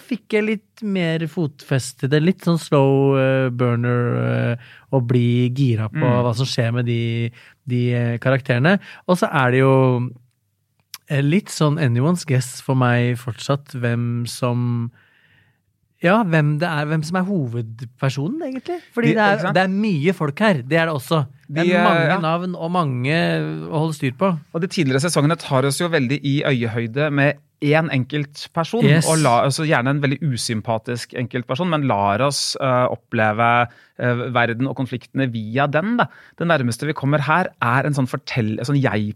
fikk 0.00 0.36
jeg 0.36 0.44
litt 0.46 0.82
mer 0.82 1.24
fotfeste. 1.28 2.08
Det 2.08 2.16
er 2.20 2.24
litt 2.24 2.44
sånn 2.46 2.60
slow 2.60 3.16
eh, 3.20 3.48
burner 3.50 4.08
eh, 4.22 4.66
å 4.92 5.00
bli 5.04 5.50
gira 5.56 5.88
på 5.92 6.00
Mm. 6.00 6.22
hva 6.24 6.32
som 6.36 6.46
skjer 6.48 6.72
med 6.72 6.86
de, 6.86 7.30
de 7.68 7.82
eh, 7.94 8.18
karakterene. 8.22 8.78
Og 9.08 9.18
så 9.20 9.28
er 9.28 9.50
det 9.50 9.60
jo 9.64 9.74
litt 11.22 11.50
sånn 11.52 11.76
anyone's 11.82 12.24
guess 12.24 12.60
for 12.64 12.78
meg 12.78 13.18
fortsatt 13.20 13.74
hvem 13.76 14.24
som 14.30 14.90
ja, 16.02 16.16
hvem, 16.26 16.56
det 16.58 16.66
er, 16.68 16.88
hvem 16.90 17.04
som 17.06 17.18
er 17.20 17.28
hovedpersonen, 17.28 18.42
egentlig. 18.48 18.80
Fordi 18.94 19.12
De- 19.12 19.14
det, 19.18 19.28
er, 19.46 19.54
det 19.54 19.62
er 19.62 19.70
mye 19.70 20.14
folk 20.16 20.42
her. 20.42 20.62
Det 20.66 20.78
er 20.80 20.90
det 20.90 20.96
også. 20.96 21.22
Det 21.46 21.66
De, 21.66 21.72
er 21.76 21.84
mange 21.86 22.08
ja. 22.10 22.18
navn 22.22 22.56
og 22.56 22.72
mange 22.74 23.16
å 23.68 23.84
holde 23.84 23.96
styr 23.98 24.16
på. 24.18 24.32
Og 24.52 24.64
de 24.64 24.70
tidligere 24.72 25.02
sesongene 25.04 25.38
tar 25.40 25.68
oss 25.68 25.80
jo 25.80 25.90
veldig 25.92 26.18
i 26.26 26.36
øyehøyde 26.48 27.10
med 27.14 27.40
én 27.62 27.90
enkeltperson. 27.94 28.84
Yes. 28.84 29.06
Og 29.06 29.20
la, 29.22 29.36
altså 29.46 29.66
gjerne 29.68 29.94
en 29.94 30.02
veldig 30.02 30.18
usympatisk 30.26 31.14
enkeltperson, 31.18 31.70
men 31.70 31.86
lar 31.90 32.24
oss 32.26 32.56
uh, 32.58 32.90
oppleve 32.90 33.50
uh, 33.68 34.24
verden 34.34 34.66
og 34.70 34.76
konfliktene 34.80 35.28
via 35.30 35.68
den. 35.70 35.96
Da. 36.00 36.08
Det 36.38 36.48
nærmeste 36.50 36.88
vi 36.90 36.96
kommer 36.98 37.22
her, 37.28 37.52
er 37.62 37.86
en 37.86 37.94
sånn, 37.94 38.10
fortell, 38.10 38.56
en 38.58 38.68
sånn 38.68 38.80
jeg 38.82 39.14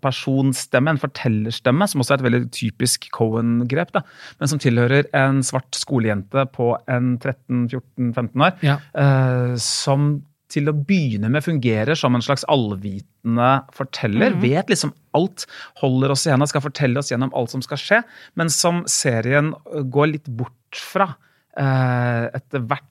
personsstemme, 0.00 0.90
en 0.94 1.00
fortellerstemme, 1.00 1.86
som 1.90 2.00
også 2.02 2.14
er 2.16 2.20
et 2.22 2.26
veldig 2.28 2.42
typisk 2.54 3.08
Cohen-grep, 3.16 3.92
da, 3.96 4.02
men 4.40 4.48
som 4.50 4.60
tilhører 4.62 5.08
en 5.16 5.42
svart 5.46 5.74
skolejente 5.78 6.46
på 6.54 6.72
en 6.90 7.16
13-14-15 7.18 8.44
år, 8.46 8.52
Ja. 8.62 8.78
eh, 8.94 9.56
som 9.56 10.22
til 10.50 10.66
å 10.66 10.72
begynne 10.74 11.30
med 11.30 11.44
fungerer 11.44 11.94
som 11.94 12.12
en 12.16 12.20
slags 12.22 12.42
allvitende 12.50 13.64
forteller. 13.72 14.34
Vet 14.42 14.66
liksom 14.68 14.92
alt, 15.14 15.46
holder 15.78 16.10
oss 16.10 16.26
igjen 16.26 16.42
og 16.42 16.48
skal 16.50 16.64
fortelle 16.64 16.98
oss 16.98 17.10
gjennom 17.12 17.30
alt 17.38 17.50
som 17.50 17.62
skal 17.62 17.78
skje, 17.78 18.00
men 18.34 18.50
som 18.50 18.82
serien 18.90 19.52
går 19.94 20.10
litt 20.16 20.26
bort 20.26 20.74
fra 20.74 21.14
eh, 21.56 22.30
etter 22.34 22.66
hvert. 22.66 22.82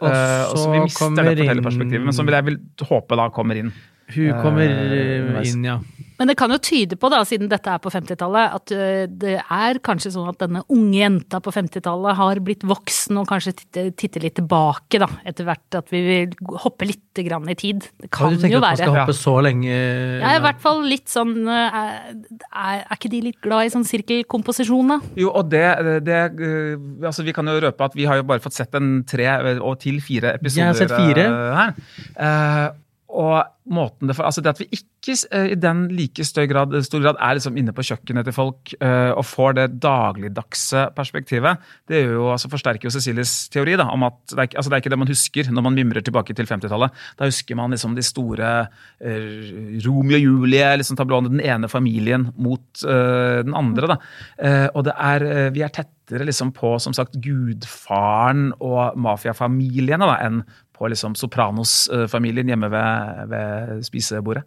Og 0.00 0.06
så, 0.06 0.52
og 0.52 0.58
så 0.58 0.70
vi 0.72 0.78
mister 0.86 1.10
det 1.18 1.24
fortellerperspektivet, 1.38 2.04
men 2.06 2.14
som 2.14 2.26
jeg 2.30 2.44
vil 2.46 2.60
håpe 2.86 3.18
da 3.18 3.28
kommer 3.34 3.56
inn. 3.56 3.72
Hun 4.14 4.38
kommer 4.40 4.62
Eh, 4.62 5.42
eh, 5.42 5.50
inn, 5.50 5.64
ja. 5.66 5.80
Men 6.18 6.30
det 6.30 6.36
kan 6.38 6.50
jo 6.50 6.58
tyde 6.62 6.98
på, 6.98 7.10
da, 7.12 7.22
siden 7.28 7.50
dette 7.50 7.70
er 7.70 7.82
på 7.82 7.92
50-tallet, 7.94 8.56
at 8.58 8.74
det 9.22 9.36
er 9.38 9.80
kanskje 9.84 10.12
sånn 10.14 10.30
at 10.32 10.40
denne 10.42 10.64
unge 10.74 10.98
jenta 10.98 11.40
på 11.44 11.52
50-tallet 11.54 12.18
har 12.18 12.40
blitt 12.44 12.64
voksen 12.66 13.20
og 13.20 13.28
kanskje 13.30 13.54
titter, 13.60 14.24
litt 14.24 14.36
tilbake, 14.38 14.98
da, 15.00 15.08
etter 15.28 15.46
hvert. 15.46 15.66
At 15.78 15.92
vi 15.94 16.02
vil 16.06 16.34
hoppe 16.64 16.88
litt 16.88 17.22
grann 17.22 17.46
i 17.50 17.56
tid. 17.58 17.86
Det 18.02 18.10
kan 18.14 18.34
du 18.34 18.42
tenker 18.42 18.58
at 18.60 18.66
man 18.66 18.80
skal 18.82 18.96
hoppe 18.96 19.16
så 19.16 19.36
lenge? 19.44 19.78
Er 20.18 20.38
i 20.38 20.42
hvert 20.42 20.60
fall 20.62 20.82
litt 20.86 21.10
sånn 21.10 21.46
er, 21.48 22.18
er 22.50 22.78
er 22.88 22.96
ikke 22.96 23.10
de 23.12 23.20
litt 23.28 23.38
glad 23.44 23.68
i 23.68 23.72
sånn 23.72 23.86
sirkelkomposisjon, 23.88 24.92
da? 24.94 24.98
Jo, 25.18 25.30
og 25.38 25.50
det, 25.52 25.64
det 26.06 26.18
eh, 26.18 26.74
altså 27.06 27.24
Vi 27.26 27.34
kan 27.36 27.48
jo 27.50 27.58
røpe 27.62 27.88
at 27.88 27.96
vi 27.98 28.06
har 28.08 28.20
jo 28.20 28.26
bare 28.28 28.42
fått 28.42 28.58
sett 28.58 28.74
en 28.78 29.02
tre 29.08 29.28
og 29.58 29.78
til 29.82 30.02
fire 30.04 30.34
episoder 30.38 30.64
Jeg 30.64 30.72
har 30.72 30.78
sett 30.82 30.94
fire. 30.94 31.26
eh, 31.28 31.62
her. 31.62 32.76
Og 33.08 33.40
måten 33.72 34.08
det, 34.08 34.16
for, 34.16 34.26
altså 34.28 34.42
det 34.44 34.50
at 34.52 34.58
vi 34.60 34.66
ikke 34.72 35.14
eh, 35.32 35.52
i 35.54 35.56
den 35.56 35.86
like 35.96 36.24
stor 36.24 36.44
grad, 36.48 36.74
stor 36.84 37.00
grad 37.04 37.16
er 37.24 37.38
liksom 37.38 37.56
inne 37.60 37.72
på 37.76 37.84
kjøkkenet 37.88 38.26
til 38.28 38.36
folk 38.36 38.72
eh, 38.84 39.12
og 39.12 39.24
får 39.24 39.56
det 39.56 39.66
dagligdagse 39.80 40.88
perspektivet, 40.96 41.62
det 41.88 42.02
jo, 42.04 42.26
altså 42.34 42.50
forsterker 42.52 42.88
jo 42.88 42.92
Cecilies 42.92 43.32
teori 43.52 43.78
da, 43.80 43.88
om 43.94 44.04
at 44.08 44.20
det 44.34 44.44
er, 44.44 44.50
altså 44.60 44.68
det 44.68 44.76
er 44.76 44.84
ikke 44.84 44.92
det 44.92 45.00
man 45.00 45.12
husker 45.12 45.52
når 45.52 45.66
man 45.68 45.78
mimrer 45.80 46.04
tilbake 46.04 46.36
til 46.36 46.48
50-tallet. 46.48 47.00
Da 47.16 47.28
husker 47.28 47.56
man 47.58 47.72
liksom 47.72 47.96
de 47.96 48.04
store 48.04 48.52
eh, 49.00 49.80
Romeo 49.86 50.18
og 50.18 50.24
Julie, 50.26 50.68
liksom 50.80 51.00
tablåene, 51.00 51.32
den 51.32 51.44
ene 51.44 51.68
familien 51.72 52.28
mot 52.36 52.84
uh, 52.84 53.40
den 53.44 53.56
andre. 53.56 53.94
da. 53.94 53.96
Uh, 54.36 54.66
og 54.74 54.84
det 54.88 54.94
er, 54.94 55.24
uh, 55.24 55.48
vi 55.54 55.62
er 55.64 55.72
tettere 55.72 56.26
liksom 56.28 56.52
på 56.56 56.74
som 56.82 56.94
sagt 56.96 57.16
gudfaren 57.24 58.50
og 58.64 58.96
mafiafamiliene 59.00 60.08
da, 60.08 60.16
enn 60.24 60.42
på 60.78 60.92
liksom 60.92 61.16
Sopranos-familien 61.18 62.48
hjemme 62.54 62.70
ved, 62.72 63.26
ved 63.32 63.82
spisebordet. 63.88 64.46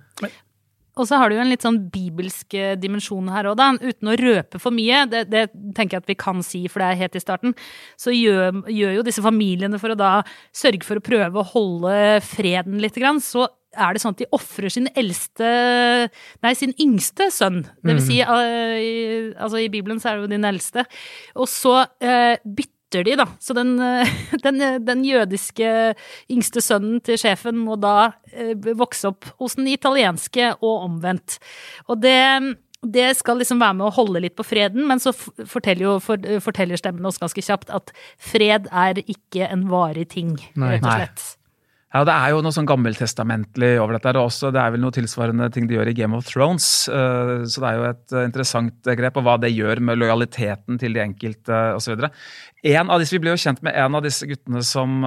Og 0.99 1.07
så 1.07 1.17
har 1.17 1.29
du 1.29 1.37
jo 1.37 1.43
en 1.43 1.51
litt 1.51 1.63
sånn 1.63 1.79
bibelsk 1.91 2.55
eh, 2.59 2.73
dimensjon 2.79 3.29
her 3.31 3.47
òg, 3.51 3.55
da. 3.59 3.69
Uten 3.79 4.11
å 4.11 4.17
røpe 4.19 4.59
for 4.59 4.75
mye, 4.75 5.05
det, 5.11 5.23
det 5.31 5.45
tenker 5.77 5.97
jeg 5.97 6.03
at 6.03 6.11
vi 6.11 6.17
kan 6.19 6.43
si, 6.43 6.65
for 6.71 6.83
det 6.83 6.89
er 6.89 6.99
helt 7.05 7.15
i 7.15 7.23
starten, 7.23 7.55
så 7.99 8.11
gjør, 8.11 8.59
gjør 8.67 8.97
jo 8.97 9.05
disse 9.07 9.23
familiene 9.23 9.79
for 9.81 9.93
å 9.93 9.99
da 9.99 10.11
sørge 10.55 10.87
for 10.87 10.99
å 10.99 11.05
prøve 11.05 11.39
å 11.39 11.47
holde 11.53 11.95
freden 12.27 12.81
litt, 12.83 12.99
grann, 12.99 13.23
så 13.23 13.47
er 13.71 13.95
det 13.95 14.01
sånn 14.03 14.17
at 14.17 14.19
de 14.19 14.27
ofrer 14.35 14.67
sin 14.73 14.89
eldste 14.99 15.47
Nei, 16.43 16.51
sin 16.59 16.73
yngste 16.75 17.29
sønn. 17.31 17.61
Det 17.79 17.95
vil 17.95 18.03
si, 18.03 18.17
eh, 18.19 19.31
altså 19.39 19.61
i 19.61 19.69
Bibelen 19.71 20.01
så 20.03 20.11
er 20.11 20.19
det 20.19 20.25
jo 20.25 20.31
din 20.33 20.47
eldste. 20.49 20.83
Og 21.39 21.47
så 21.47 21.77
eh, 22.03 22.35
bytter 22.91 23.03
de, 23.03 23.15
da. 23.15 23.27
Så 23.39 23.53
den, 23.53 23.79
eh, 23.79 24.07
den, 24.43 24.85
den 24.85 25.05
jødiske 25.05 25.95
yngste 26.29 26.61
sønnen 26.61 27.01
til 27.01 27.17
sjefen 27.17 27.57
må 27.57 27.75
da 27.79 28.13
eh, 28.33 28.55
vokse 28.75 29.07
opp 29.11 29.25
hos 29.39 29.55
den 29.55 29.67
italienske, 29.67 30.55
og 30.61 30.85
omvendt. 30.89 31.39
Og 31.87 32.01
det 32.01 32.57
det 32.81 33.11
skal 33.13 33.37
liksom 33.37 33.59
være 33.61 33.75
med 33.77 33.85
å 33.85 33.93
holde 33.93 34.23
litt 34.23 34.33
på 34.33 34.41
freden, 34.41 34.87
men 34.89 34.97
så 34.97 35.11
forteller 35.13 35.83
jo 35.83 35.91
for, 36.01 36.17
forteller 36.41 36.79
stemmen 36.81 37.05
oss 37.05 37.21
ganske 37.21 37.43
kjapt 37.45 37.69
at 37.69 37.91
fred 38.17 38.65
er 38.73 39.03
ikke 39.03 39.45
en 39.45 39.67
varig 39.69 40.07
ting, 40.15 40.31
rett 40.57 40.81
og 40.81 40.87
Nei. 40.87 41.05
Ja, 41.91 42.05
Det 42.07 42.13
er 42.15 42.29
jo 42.31 42.39
noe 42.39 42.55
sånn 42.55 42.67
gammeltestamentlig 42.69 43.73
over 43.81 43.97
dette. 43.97 44.13
også. 44.15 44.47
Det 44.55 44.61
er 44.61 44.71
vel 44.71 44.79
noe 44.79 44.95
tilsvarende 44.95 45.49
ting 45.51 45.67
de 45.67 45.75
gjør 45.75 45.89
i 45.91 45.93
Game 45.97 46.15
of 46.15 46.23
Thrones. 46.25 46.87
eh, 46.87 47.43
Så 47.43 47.59
det 47.59 47.67
er 47.67 47.75
jo 47.75 47.89
et 47.89 48.13
eh, 48.13 48.23
interessant 48.29 48.87
eh, 48.87 48.95
grep, 48.95 49.17
og 49.17 49.25
hva 49.25 49.37
det 49.41 49.51
gjør 49.51 49.81
med 49.81 49.99
lojaliteten 49.99 50.79
til 50.79 50.93
de 50.93 51.01
enkelte 51.03 51.75
osv. 51.75 51.99
En 52.63 52.89
av 52.89 52.99
disse, 53.01 53.11
Vi 53.11 53.19
ble 53.19 53.31
jo 53.35 53.41
kjent 53.43 53.61
med 53.61 53.75
en 53.75 53.95
av 53.95 54.03
disse 54.03 54.23
guttene 54.25 54.63
som 54.63 55.01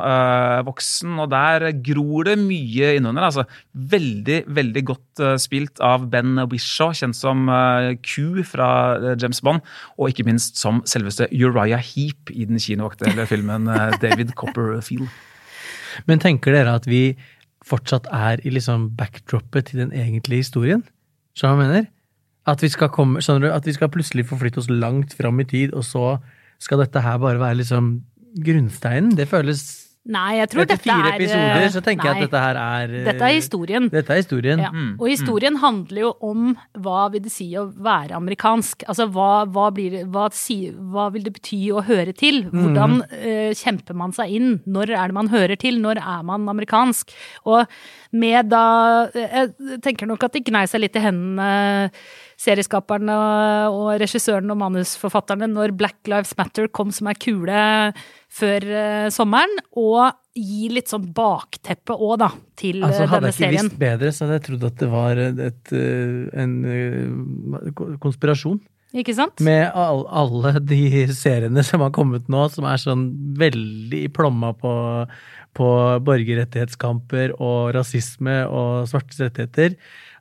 voksen, 0.67 1.19
og 1.21 1.31
der 1.31 1.73
gror 1.73 2.25
det 2.25 2.37
mye 2.39 2.97
innunder. 2.99 3.23
altså 3.23 3.47
Veldig 3.75 4.45
veldig 4.47 4.85
godt 4.85 5.41
spilt 5.41 5.81
av 5.81 6.11
Ben 6.11 6.37
Wishaw, 6.51 6.93
kjent 6.93 7.15
som 7.17 7.47
Q 8.03 8.43
fra 8.45 9.15
James 9.17 9.41
Bond, 9.41 9.63
og 9.97 10.11
ikke 10.11 10.27
minst 10.27 10.59
som 10.59 10.83
selveste 10.83 11.31
Uriah 11.33 11.81
Heap 11.81 12.29
i 12.35 12.45
den 12.45 12.59
kinovaktuelle 12.59 13.25
filmen 13.27 13.65
David 14.03 14.35
Copperfield. 14.35 15.09
Men 16.09 16.23
tenker 16.23 16.55
dere 16.55 16.77
at 16.79 16.89
vi 16.91 17.17
fortsatt 17.65 18.09
er 18.13 18.43
i 18.45 18.53
liksom 18.53 18.91
backdroppet 18.99 19.71
til 19.71 19.85
den 19.85 19.93
egentlige 19.97 20.45
historien? 20.45 20.85
Skjønner 21.39 21.65
jeg 21.65 21.71
mener? 21.71 21.87
At 22.51 22.61
vi 22.61 22.69
skal 22.69 22.91
komme, 22.93 23.23
skjønner 23.25 23.49
du, 23.49 23.55
at 23.55 23.67
vi 23.67 23.73
skal 23.73 23.91
plutselig 23.93 24.27
forflytte 24.29 24.61
oss 24.61 24.69
langt 24.69 25.15
fram 25.17 25.41
i 25.41 25.49
tid, 25.49 25.73
og 25.73 25.87
så 25.89 26.19
skal 26.61 26.83
dette 26.85 27.01
her 27.01 27.17
bare 27.23 27.41
være 27.41 27.63
liksom 27.63 27.95
grunnsteinen? 28.45 29.15
Det 29.17 29.31
føles 29.31 29.65
Nei, 30.05 30.35
jeg 30.37 30.51
tror 30.53 30.67
Etter 30.67 30.77
dette 30.77 30.85
fire 30.85 31.09
er 31.09 31.15
episoder 31.17 31.63
eh, 31.65 31.71
så 31.73 31.81
tenker 31.81 32.11
jeg 32.11 32.19
at 32.19 32.27
dette 32.27 32.41
her 32.43 32.59
er 32.61 32.91
eh, 32.93 33.05
Dette 33.07 33.25
er 33.25 33.37
historien. 33.39 33.87
Dette 33.89 34.13
er 34.13 34.19
historien. 34.21 34.61
Ja. 34.61 34.71
Og 34.99 35.07
historien 35.09 35.57
handler 35.63 36.01
jo 36.03 36.11
om 36.29 36.51
hva 36.85 37.07
vil 37.15 37.23
det 37.25 37.33
si 37.33 37.47
å 37.57 37.63
være 37.73 38.13
amerikansk. 38.19 38.85
Altså 38.85 39.07
hva, 39.15 39.47
hva, 39.49 39.71
blir, 39.73 40.03
hva, 40.13 40.27
hva 40.29 41.07
vil 41.15 41.25
det 41.25 41.33
bety 41.39 41.61
å 41.73 41.81
høre 41.89 42.13
til? 42.13 42.43
Hvordan 42.53 42.99
uh, 43.01 43.55
kjemper 43.57 43.97
man 43.97 44.13
seg 44.13 44.35
inn? 44.37 44.51
Når 44.69 44.93
er 44.93 45.09
det 45.09 45.17
man 45.17 45.33
hører 45.33 45.57
til? 45.61 45.81
Når 45.81 46.03
er 46.03 46.27
man 46.29 46.45
amerikansk? 46.53 47.15
Og 47.49 47.65
med 48.15 48.53
da 48.53 48.65
Jeg 49.15 49.81
tenker 49.83 50.07
nok 50.07 50.29
at 50.29 50.37
de 50.37 50.45
gnei 50.45 50.67
seg 50.71 50.85
litt 50.85 50.99
i 51.01 51.03
hendene, 51.03 51.49
serieskaperne 52.41 53.17
og 53.73 53.95
regissøren 54.03 54.53
og 54.53 54.61
manusforfatterne, 54.61 55.49
når 55.51 55.73
Black 55.79 55.97
Lives 56.11 56.35
Matter 56.39 56.69
kom 56.69 56.93
som 56.93 57.09
ei 57.09 57.17
kule 57.17 57.65
før 58.35 58.67
eh, 58.67 59.09
sommeren, 59.15 59.53
og 59.79 60.17
gi 60.35 60.69
litt 60.73 60.91
sånn 60.91 61.07
bakteppe 61.15 61.95
òg, 61.95 62.17
da, 62.25 62.31
til 62.59 62.81
denne 62.83 62.95
serien. 62.95 63.13
hadde 63.13 63.31
jeg 63.31 63.39
ikke 63.39 63.51
visst 63.55 63.81
bedre, 63.81 64.13
så 64.13 64.25
hadde 64.25 64.39
jeg 64.39 64.47
trodd 64.49 64.69
at 64.69 64.79
det 64.81 64.89
var 64.93 65.21
et, 65.25 65.75
eh, 65.79 66.15
en 66.43 66.55
eh, 66.71 67.69
konspirasjon. 68.03 68.59
Ikke 68.95 69.15
sant? 69.17 69.43
Med 69.43 69.65
all, 69.75 70.05
alle 70.07 70.55
de 70.63 71.07
seriene 71.15 71.65
som 71.67 71.83
har 71.83 71.95
kommet 71.95 72.29
nå, 72.31 72.47
som 72.55 72.67
er 72.71 72.79
sånn 72.79 73.09
veldig 73.41 74.05
i 74.07 74.11
plomma 74.15 74.53
på, 74.59 74.75
på 75.59 75.71
borgerrettighetskamper 76.07 77.35
og 77.41 77.75
rasisme 77.75 78.45
og 78.47 78.87
svartes 78.91 79.23
rettigheter, 79.23 79.75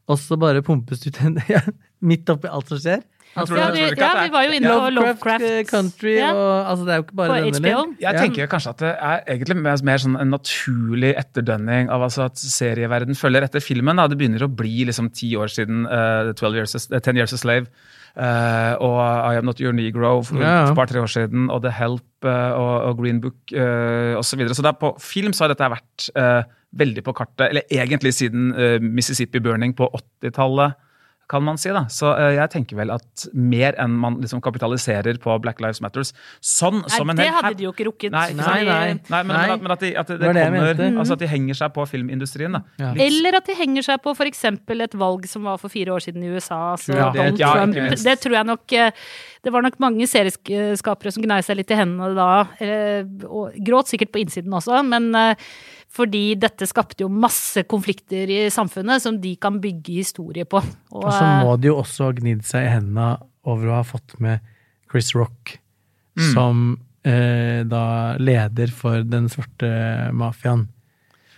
og 0.10 0.18
så 0.20 0.38
bare 0.42 0.66
pumpes 0.66 1.04
det 1.04 1.14
ut 1.14 1.22
en 1.24 1.38
ja, 1.54 1.62
Midt 2.04 2.28
oppi 2.34 2.50
alt 2.52 2.68
som 2.68 2.82
skjer. 2.84 3.04
Altså, 3.36 3.56
Ja, 3.58 3.72
vi, 3.74 3.80
ja, 3.98 4.10
vi 4.24 4.30
var 4.30 4.44
jo 4.46 4.52
inne 4.54 4.70
på 4.70 4.90
Lovecraft, 4.94 5.42
Lovecraft. 5.42 5.44
eh, 5.44 5.64
Country 5.66 6.12
Ja. 6.20 6.34
og 6.34 6.68
altså, 6.70 6.86
Det 6.86 6.92
er 6.94 6.98
jo 7.00 7.04
ikke 7.04 7.16
bare 7.16 7.30
På 7.30 7.34
denne, 7.34 7.58
HBO. 7.58 7.68
eller? 7.82 7.96
Jeg 8.00 8.14
Ja. 8.14 8.20
tenker 8.22 8.48
kanskje 8.48 8.70
at 8.70 8.78
det 8.78 8.92
er 9.00 9.20
egentlig 9.28 9.58
mer, 9.58 9.78
mer 9.84 9.98
sånn 9.98 10.20
en 10.22 10.30
naturlig 10.30 11.16
etterdønning 11.18 11.90
av 11.90 12.02
altså 12.02 12.26
at 12.26 12.36
serieverden 12.38 13.16
følger 13.18 13.42
etter 13.44 13.60
filmen. 13.60 13.96
Da. 13.98 14.08
Det 14.08 14.18
begynner 14.20 14.46
å 14.46 14.56
bli 14.56 14.86
liksom 14.86 15.10
ti 15.12 15.34
år 15.36 15.50
siden 15.50 15.86
uh, 15.90 16.32
12 16.34 16.56
years, 16.56 16.76
a- 16.76 17.00
10 17.00 17.16
Years 17.18 17.34
a 17.34 17.38
Slave 17.38 17.68
Uh, 18.16 18.78
og 18.80 19.34
I 19.34 19.38
Am 19.40 19.46
Not 19.46 19.60
Your 19.60 19.74
Negro 19.74 20.22
for 20.24 20.38
Ja. 20.38 20.70
et 20.70 20.76
par-tre 20.76 21.02
år 21.02 21.10
siden, 21.10 21.50
og 21.50 21.64
The 21.64 21.72
Help 21.72 22.04
eh, 22.24 22.52
og, 22.54 22.82
og 22.92 22.98
Green 23.00 23.20
Book 23.20 23.34
uh, 23.58 24.14
osv. 24.20 24.22
Så, 24.22 24.38
videre. 24.38 24.54
så 24.54 24.62
det 24.62 24.70
er 24.70 24.78
på 24.80 24.92
film 25.02 25.34
så 25.34 25.48
har 25.48 25.48
dette 25.56 25.66
vært 25.74 26.10
eh, 26.16 26.44
veldig 26.78 27.04
på 27.04 27.14
kartet, 27.18 27.50
eller 27.50 27.64
egentlig 27.72 28.14
siden 28.14 28.54
eh, 28.54 28.78
Mississippi 28.80 29.40
Burning 29.42 29.74
på 29.74 29.90
80-tallet 30.22 30.76
kan 31.30 31.42
man 31.44 31.58
si. 31.58 31.70
da. 31.74 31.86
Så 31.90 32.10
uh, 32.14 32.34
jeg 32.36 32.50
tenker 32.52 32.76
vel 32.78 32.92
at 32.94 33.28
mer 33.34 33.74
enn 33.82 33.94
man 33.98 34.18
liksom 34.22 34.42
kapitaliserer 34.44 35.18
på 35.24 35.36
Black 35.42 35.62
Lives 35.64 35.80
Matters 35.82 36.12
sånn 36.44 36.84
som 36.92 37.08
Nei, 37.08 37.14
en 37.14 37.18
det 37.22 37.28
hel 37.30 37.38
hadde 37.42 37.58
de 37.58 37.64
jo 37.68 37.72
ikke 37.74 37.88
rukket. 37.88 38.12
Nei, 38.12 38.34
Nei, 38.38 38.44
nei. 38.64 38.64
Nei, 38.68 38.90
men, 38.94 39.10
Nei. 39.10 39.24
men 39.26 39.54
at, 39.56 39.62
men 39.64 39.72
at, 39.72 39.80
de, 39.86 39.92
at 39.98 40.08
det, 40.12 40.18
Det 40.20 40.34
det 40.36 40.44
kommer, 40.46 40.68
mente. 40.74 40.90
altså 41.00 41.14
at 41.18 41.24
de 41.24 41.30
henger 41.32 41.60
seg 41.62 41.74
på 41.74 41.86
filmindustrien. 41.90 42.52
da. 42.60 42.62
Ja. 42.84 42.92
Eller 43.08 43.38
at 43.40 43.48
de 43.50 43.56
henger 43.58 43.88
seg 43.88 44.02
på 44.04 44.14
f.eks. 44.18 44.44
et 44.52 44.98
valg 45.00 45.26
som 45.32 45.44
var 45.48 45.58
for 45.64 45.70
fire 45.74 45.96
år 45.96 46.04
siden 46.06 46.24
i 46.28 46.34
USA. 46.36 46.76
Så 46.78 46.94
Ja, 46.94 47.12
Donald 47.16 47.38
det- 47.38 47.46
ja, 47.46 47.54
Trump. 47.54 47.74
Det 48.04 48.20
tror 48.20 48.36
jeg 48.38 48.46
nok 48.46 48.74
eh, 48.74 48.92
Det 49.44 49.52
var 49.52 49.62
nok 49.66 49.80
mange 49.80 50.06
serieskapere 50.08 51.12
som 51.12 51.24
gnei 51.24 51.42
seg 51.44 51.58
litt 51.58 51.72
i 51.72 51.76
hendene 51.80 52.14
da. 52.16 52.48
eh, 52.60 53.04
Og 53.28 53.54
gråt 53.64 53.88
sikkert 53.92 54.12
på 54.14 54.22
innsiden 54.24 54.52
også, 54.54 54.84
men 54.86 55.10
fordi 55.94 56.24
dette 56.42 56.66
skapte 56.70 57.06
jo 57.06 57.10
masse 57.12 57.62
konflikter 57.70 58.32
i 58.32 58.40
samfunnet 58.54 59.04
som 59.04 59.20
de 59.22 59.36
kan 59.38 59.60
bygge 59.62 60.00
historie 60.00 60.46
på. 60.50 60.62
Og, 60.92 61.04
Og 61.04 61.12
så 61.12 61.22
eh, 61.22 61.44
må 61.46 61.58
de 61.62 61.70
jo 61.70 61.78
også 61.84 62.10
ha 62.10 62.16
gnidd 62.18 62.42
seg 62.48 62.66
i 62.66 62.72
hendene 62.74 63.12
over 63.46 63.70
å 63.70 63.78
ha 63.82 63.84
fått 63.86 64.16
med 64.24 64.42
Chris 64.90 65.14
Rock 65.18 65.58
som 66.34 66.78
eh, 67.06 67.64
da 67.66 67.84
leder 68.22 68.74
for 68.74 69.04
den 69.06 69.30
svarte 69.32 69.70
mafiaen. 70.14 70.68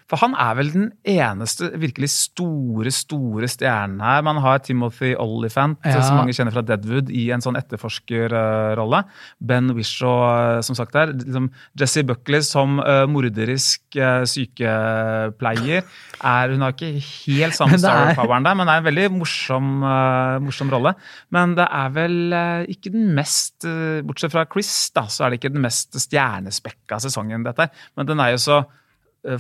For 0.06 0.22
han 0.22 0.36
er 0.38 0.54
vel 0.60 0.68
den 0.70 0.88
eneste 1.10 1.72
virkelig 1.82 2.12
store, 2.14 2.92
store 2.94 3.48
stjernen 3.50 4.04
her. 4.06 4.22
Man 4.22 4.38
har 4.44 4.60
Timothy 4.62 5.16
Olyphant, 5.18 5.80
Ja. 5.84 6.02
som 6.06 6.20
mange 6.20 6.36
kjenner 6.38 6.54
fra 6.54 6.62
Deadwood, 6.62 7.10
i 7.10 7.32
en 7.34 7.42
sånn 7.42 7.58
etterforskerrolle. 7.58 9.00
Ben 9.42 9.72
Wishaw, 9.74 10.62
som 10.62 10.78
sagt 10.78 10.94
der. 10.94 11.14
Liksom 11.16 11.50
Jesse 11.82 12.04
Buckley 12.06 12.42
som 12.46 12.78
uh, 12.86 13.08
morderisk 13.10 13.98
uh, 13.98 14.22
sykepleier. 14.30 15.84
Er, 16.22 16.54
hun 16.54 16.62
har 16.66 16.76
ikke 16.76 16.94
helt 17.02 17.58
samme 17.58 17.74
er- 17.80 17.84
star-poweren 17.84 18.46
der, 18.46 18.56
men 18.62 18.68
det 18.70 18.74
er 18.76 18.84
en 18.84 18.90
veldig 18.92 19.08
morsom, 19.18 19.74
uh, 19.84 20.38
morsom 20.46 20.70
rolle. 20.74 20.94
Men 21.34 21.56
det 21.58 21.66
er 21.66 21.90
vel 21.96 22.18
eh, 22.36 22.66
ikke 22.72 22.92
den 22.94 23.10
mest 23.18 23.66
eh, 23.68 24.02
Bortsett 24.06 24.32
fra 24.34 24.46
Chris, 24.52 24.70
da, 24.96 25.06
så 25.12 25.26
er 25.26 25.34
det 25.34 25.40
ikke 25.42 25.54
den 25.56 25.64
mest 25.66 25.96
stjernespekka 26.00 27.00
sesongen, 27.04 27.44
dette. 27.46 27.70
Men 27.98 28.08
den 28.10 28.22
er 28.24 28.34
jo 28.36 28.40
så 28.42 28.58
eh, 28.62 28.82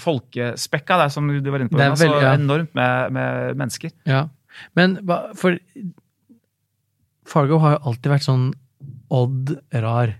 folkespekka, 0.02 0.98
det 1.00 1.06
er 1.10 1.14
som 1.14 1.28
du 1.28 1.52
var 1.52 1.60
inne 1.64 1.70
på. 1.70 1.78
Det 1.78 1.86
er 1.86 1.96
veldig- 2.00 2.22
ja. 2.24 2.34
enormt 2.38 2.74
med, 2.76 3.12
med 3.14 3.58
mennesker. 3.62 3.92
Ja. 4.10 4.24
Men 4.76 4.98
for 5.36 5.58
Fargo 7.26 7.58
har 7.64 7.76
jo 7.78 7.82
alltid 7.92 8.12
vært 8.14 8.26
sånn 8.28 8.46
odd 9.14 9.56
rar. 9.74 10.14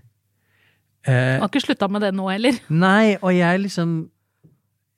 Eh, 1.06 1.38
Har 1.38 1.48
ikke 1.48 1.62
slutta 1.62 1.88
med 1.90 2.02
det 2.02 2.12
nå 2.14 2.26
heller. 2.32 2.58
nei, 2.68 3.16
og 3.22 3.30
jeg 3.34 3.60
liksom 3.62 4.08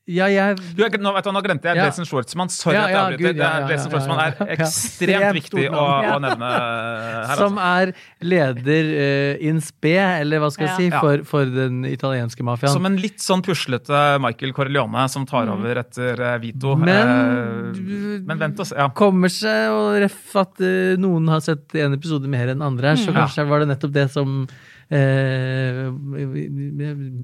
Ja, 0.08 0.24
jeg 0.32 0.56
Du, 0.72 0.80
jeg, 0.80 0.98
nå, 1.04 1.10
vet 1.12 1.26
du, 1.26 1.30
nå 1.36 1.40
glemte 1.44 1.68
jeg 1.68 1.76
Ja. 1.76 1.84
Jason 1.90 2.06
Schwartzman. 2.08 2.48
Sorry 2.48 2.76
Ja, 2.78 2.84
at 2.86 2.90
jeg 2.90 2.98
avbryter. 2.98 3.36
Ja, 3.36 3.48
ja, 3.60 3.66
Det 3.66 3.74
Jason 3.76 3.90
ja, 3.90 3.92
Schwartzman 3.92 4.18
ja, 4.18 4.24
er 4.24 4.52
ekstremt 4.56 5.36
viktig 5.36 5.64
å, 5.68 5.82
å 6.14 6.18
nevne 6.24 6.48
her. 6.48 7.34
Som 7.36 7.58
Altså. 7.58 7.92
er 7.92 7.92
leder 8.24 8.88
uh, 8.94 9.46
in 9.50 9.60
spe, 9.60 9.92
eller 9.98 10.40
hva 10.40 10.48
skal 10.54 10.66
jeg 10.70 10.76
si, 10.78 10.88
for, 10.96 11.24
for 11.28 11.44
den 11.52 11.82
italienske 11.88 12.42
mafiaen. 12.46 12.72
Som 12.72 12.88
en 12.88 12.96
litt 13.02 13.20
sånn 13.20 13.44
puslete 13.44 14.00
Michael 14.24 14.54
Corleone 14.56 15.04
som 15.12 15.26
tar 15.28 15.50
over 15.52 15.82
etter 15.84 16.18
uh, 16.24 16.38
Vito. 16.40 16.72
Mm. 16.78 16.88
Men- 16.88 17.12
uh, 17.12 18.24
men 18.28 18.40
vent 18.40 18.58
og 18.60 18.66
se. 18.70 18.76
Ja. 18.78 18.88
kommer 18.96 19.28
seg, 19.32 19.68
og 19.74 19.98
ref 20.02 20.34
at 20.40 20.58
noen 21.00 21.28
har 21.28 21.40
sett 21.44 21.74
en 21.78 21.92
episode 21.96 22.28
mer 22.30 22.48
enn 22.54 22.64
andre 22.64 22.94
her, 22.94 22.96
så 23.00 23.12
Ja. 23.12 23.20
kanskje 23.26 23.44
var 23.48 23.60
det 23.60 23.68
nettopp 23.74 23.92
det 23.92 24.08
som 24.12 24.46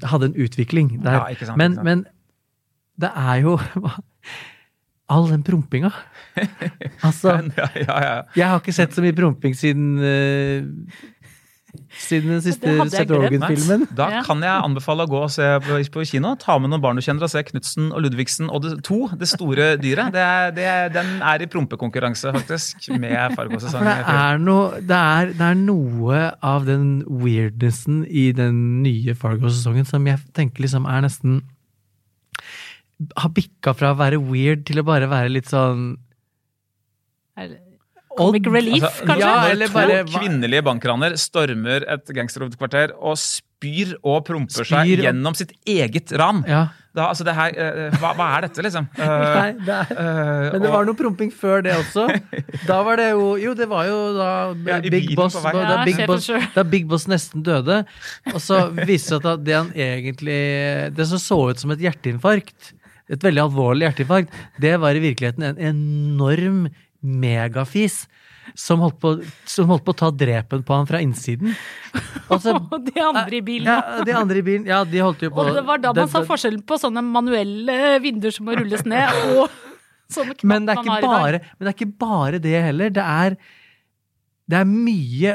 hadde 0.05 0.29
en 0.29 0.35
utvikling 0.37 0.91
der. 1.03 1.17
Ja, 1.17 1.23
ikke 1.33 1.47
sant, 1.49 1.59
men, 1.61 1.73
ikke 1.73 1.81
sant. 1.81 1.85
men 1.89 2.05
det 3.01 3.11
er 3.11 3.41
jo 3.45 3.57
all 5.15 5.29
den 5.31 5.43
prompinga. 5.47 5.91
Altså, 7.03 7.41
Ja, 7.59 7.69
ja, 7.75 7.99
ja. 8.05 8.15
jeg 8.37 8.49
har 8.49 8.63
ikke 8.63 8.77
sett 8.77 8.95
så 8.97 9.05
mye 9.05 9.17
promping 9.17 9.57
siden 9.59 9.99
eh, 10.01 11.03
siden 11.99 12.31
den 12.31 12.43
siste 12.43 12.71
Seth 12.91 13.07
glemt. 13.09 13.43
Rogen-filmen. 13.43 13.85
Da 13.97 14.23
kan 14.27 14.43
jeg 14.45 14.53
anbefale 14.53 15.07
å 15.07 15.11
gå 15.11 15.21
og 15.27 15.33
se 15.33 15.47
på, 15.65 15.79
på 15.95 16.05
kino. 16.09 16.35
Ta 16.41 16.57
med 16.63 16.73
noen 16.73 16.83
barn 16.83 16.99
du 16.99 17.05
kjenner 17.05 17.27
og 17.27 17.33
se 17.33 17.43
Knutsen 17.49 17.91
og 17.95 18.05
Ludvigsen 18.05 18.51
og 18.51 18.65
det, 18.65 18.75
to, 18.87 19.01
Det 19.19 19.29
store 19.31 19.73
dyret. 19.83 20.15
Det 20.15 20.23
er, 20.23 20.55
det 20.55 20.69
den 20.95 21.17
er 21.19 21.45
i 21.45 21.49
prompekonkurranse, 21.51 22.35
faktisk, 22.37 22.89
med 22.95 23.35
Fargo-sesongen. 23.39 23.91
Det 23.91 25.01
det 25.35 25.49
er 25.49 25.59
noe 25.59 26.21
av 26.45 26.69
den 26.69 27.03
weirdnessen 27.09 28.05
i 28.07 28.29
den 28.37 28.83
nye 28.85 29.17
Fargo-sesongen 29.19 29.89
som 29.89 30.07
jeg 30.09 30.23
tenker 30.37 30.67
liksom 30.67 30.89
er 30.91 31.05
nesten 31.07 31.43
Har 33.19 33.31
bikka 33.35 33.75
fra 33.77 33.93
å 33.95 33.99
være 33.99 34.21
weird 34.23 34.65
til 34.69 34.79
å 34.81 34.85
bare 34.87 35.09
være 35.11 35.33
litt 35.35 35.51
sånn 35.51 35.97
Comic 38.15 38.47
relief, 38.47 38.85
Altså, 38.85 39.07
kanskje? 39.09 39.19
Ja, 39.27 39.47
eller 39.51 39.67
to 39.67 39.75
bare- 39.75 40.05
kvinnelige 40.07 40.63
bankraner 40.63 41.17
stormer 41.19 41.83
et 41.91 42.07
gangsterhovedkvarter 42.15 42.93
og 43.03 43.17
spyr 43.19 43.97
og 44.05 44.25
promper 44.29 44.63
seg 44.63 44.67
Spyr 44.71 44.99
og- 45.01 45.05
gjennom 45.09 45.35
sitt 45.35 45.51
eget 45.67 46.13
ran. 46.17 46.45
Ja. 46.47 46.69
Da, 46.95 47.09
altså 47.11 47.25
det 47.27 47.35
her, 47.35 47.51
uh, 47.59 47.91
hva, 47.99 48.13
hva 48.15 48.27
er 48.37 48.43
dette, 48.47 48.63
liksom? 48.63 48.87
Uh, 48.97 49.03
Nei, 49.35 49.53
det 49.67 49.75
er, 49.75 49.89
uh, 49.99 50.53
men 50.53 50.63
det 50.63 50.69
og- 50.71 50.75
var 50.77 50.85
noe 50.87 50.95
promping 50.95 51.33
før 51.35 51.65
det 51.67 51.73
også. 51.75 52.07
Da 52.69 52.85
var 52.85 52.97
det 53.03 53.09
jo 53.11 53.35
Jo, 53.35 53.53
det 53.59 53.67
var 53.69 53.85
jo 53.89 53.97
da 54.15 54.29
Ja, 54.55 54.79
Big 54.79 55.17
Boss, 55.17 55.35
da, 55.35 55.51
da, 55.51 55.63
Ja, 55.81 55.85
Big 55.85 56.07
Boss, 56.07 56.31
da 56.55 56.63
Big 56.63 56.87
Boss 56.87 57.07
nesten 57.11 57.43
døde. 57.43 57.81
Og 58.31 58.39
så 58.39 58.71
viste 58.87 59.19
det 59.19 59.23
seg 59.25 59.27
at 59.27 59.43
det 59.43 59.55
han 59.59 59.73
egentlig 59.75 60.95
Det 60.95 61.09
som 61.11 61.19
så 61.19 61.51
ut 61.51 61.59
som 61.59 61.73
et 61.75 61.81
hjerteinfarkt, 61.83 62.75
et 63.13 63.25
veldig 63.25 63.43
alvorlig 63.45 63.89
hjerteinfarkt, 63.89 64.37
det 64.63 64.75
var 64.81 64.97
i 64.97 65.03
virkeligheten 65.05 65.45
en 65.51 65.59
enorm 65.71 66.69
megafis. 67.05 68.05
Som 68.61 68.83
holdt, 68.85 68.99
på, 69.01 69.11
som 69.49 69.71
holdt 69.73 69.87
på 69.87 69.93
å 69.95 69.97
ta 69.97 70.11
drepen 70.13 70.61
på 70.69 70.75
han 70.77 70.85
fra 70.85 70.99
innsiden. 71.01 71.55
Altså, 72.29 72.53
Og 72.77 72.83
de 72.85 73.01
andre 73.01 73.39
i 73.39 73.41
bilen. 73.45 73.71
ja, 73.73 74.05
de 74.05 74.13
andre 74.13 74.43
i 74.43 74.45
bilen, 74.45 74.67
ja, 74.69 74.83
de 74.85 75.01
holdt 75.01 75.25
jo 75.25 75.31
på 75.33 75.41
Og 75.41 75.57
det 75.57 75.63
var 75.65 75.81
da 75.81 75.95
man 75.97 76.11
sa 76.13 76.21
forskjellen 76.29 76.61
på 76.69 76.77
sånne 76.83 77.01
manuelle 77.09 77.95
vinduer 78.05 78.35
som 78.37 78.45
må 78.45 78.53
rulles 78.59 78.85
ned, 78.85 79.17
og 79.33 79.49
sånne 80.15 80.37
knapp 80.37 80.45
Men 80.51 80.69
det, 80.69 80.77
er 80.77 80.77
man 80.77 80.85
ikke 80.85 80.93
har 80.93 81.01
i 81.01 81.07
dag. 81.07 81.15
bare, 81.25 81.41
men 81.57 81.65
det 81.65 81.73
er 81.73 81.79
ikke 81.79 81.97
bare 82.05 82.43
det 82.45 82.55
heller. 82.67 82.93
Det 83.01 83.07
er, 83.15 83.39
det 84.53 84.61
er 84.61 84.69
mye 84.75 85.35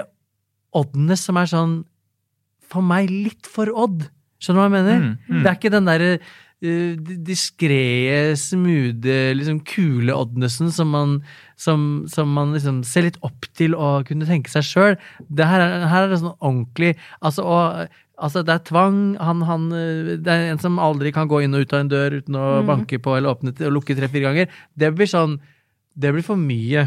oddene 0.84 1.17
som 1.17 1.41
er 1.41 1.50
sånn 1.50 1.74
For 2.70 2.86
meg 2.86 3.10
litt 3.10 3.50
for 3.50 3.74
odd. 3.74 4.06
Skjønner 4.38 4.62
du 4.62 4.62
hva 4.62 4.70
jeg 4.70 4.76
mener? 4.78 5.02
Mm, 5.02 5.15
mm. 5.26 5.41
Det 5.41 5.50
er 5.50 5.58
ikke 5.58 5.74
den 5.74 5.89
derre 5.89 6.12
uh, 6.65 7.15
diskré, 7.28 8.36
smoothe, 8.39 9.17
liksom 9.38 9.62
kule 9.67 10.15
oddnessen 10.15 10.72
som 10.76 10.91
man, 10.93 11.15
som, 11.60 12.06
som 12.12 12.30
man 12.36 12.54
liksom 12.56 12.84
ser 12.88 13.08
litt 13.08 13.19
opp 13.26 13.48
til 13.58 13.76
å 13.78 14.00
kunne 14.08 14.28
tenke 14.30 14.52
seg 14.52 14.67
sjøl. 14.67 15.00
Her, 15.39 15.63
er- 15.65 15.88
her 15.91 16.06
er 16.08 16.13
det 16.13 16.22
sånn 16.24 16.36
ordentlig 16.39 16.93
Altså, 17.22 17.43
og, 17.48 17.89
altså 18.19 18.43
det 18.43 18.56
er 18.58 18.65
tvang. 18.69 19.00
Han, 19.24 19.43
han, 19.48 19.67
uh, 19.74 20.13
det 20.19 20.32
er 20.36 20.48
en 20.54 20.62
som 20.63 20.80
aldri 20.84 21.12
kan 21.15 21.28
gå 21.32 21.43
inn 21.45 21.56
og 21.56 21.65
ut 21.67 21.74
av 21.76 21.84
en 21.86 21.91
dør 21.91 22.19
uten 22.22 22.36
å 22.39 22.48
banke 22.67 23.00
på 23.04 23.17
eller 23.17 23.36
åpne 23.36 23.56
og 23.67 23.76
lukke 23.80 23.95
tre-fire 23.98 24.28
ganger. 24.30 24.52
Det 24.76 24.91
blir 24.95 25.08
sånn 25.10 25.39
Det 26.00 26.13
blir 26.15 26.24
for 26.24 26.39
mye. 26.39 26.86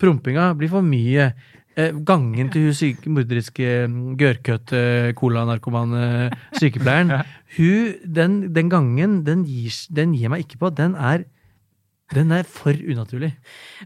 Prompinga 0.00 0.54
blir 0.56 0.70
for 0.72 0.82
mye. 0.82 1.32
Eh, 1.74 1.90
gangen 2.06 2.50
til 2.54 2.68
hun 2.68 2.74
syke, 2.76 3.10
morderiske, 3.10 3.68
mm, 3.90 4.14
gørrkøtte, 4.18 4.80
colanarkomane 5.18 6.30
sykepleieren 6.60 7.10
hun, 7.56 7.94
den, 8.06 8.36
den 8.54 8.70
gangen, 8.70 9.24
den 9.26 9.42
gir, 9.48 9.74
den 9.90 10.12
gir 10.14 10.30
meg 10.30 10.44
ikke 10.44 10.60
på. 10.60 10.70
Den 10.70 10.94
er, 10.94 11.24
den 12.14 12.30
er 12.30 12.46
for 12.46 12.78
unaturlig. 12.78 13.32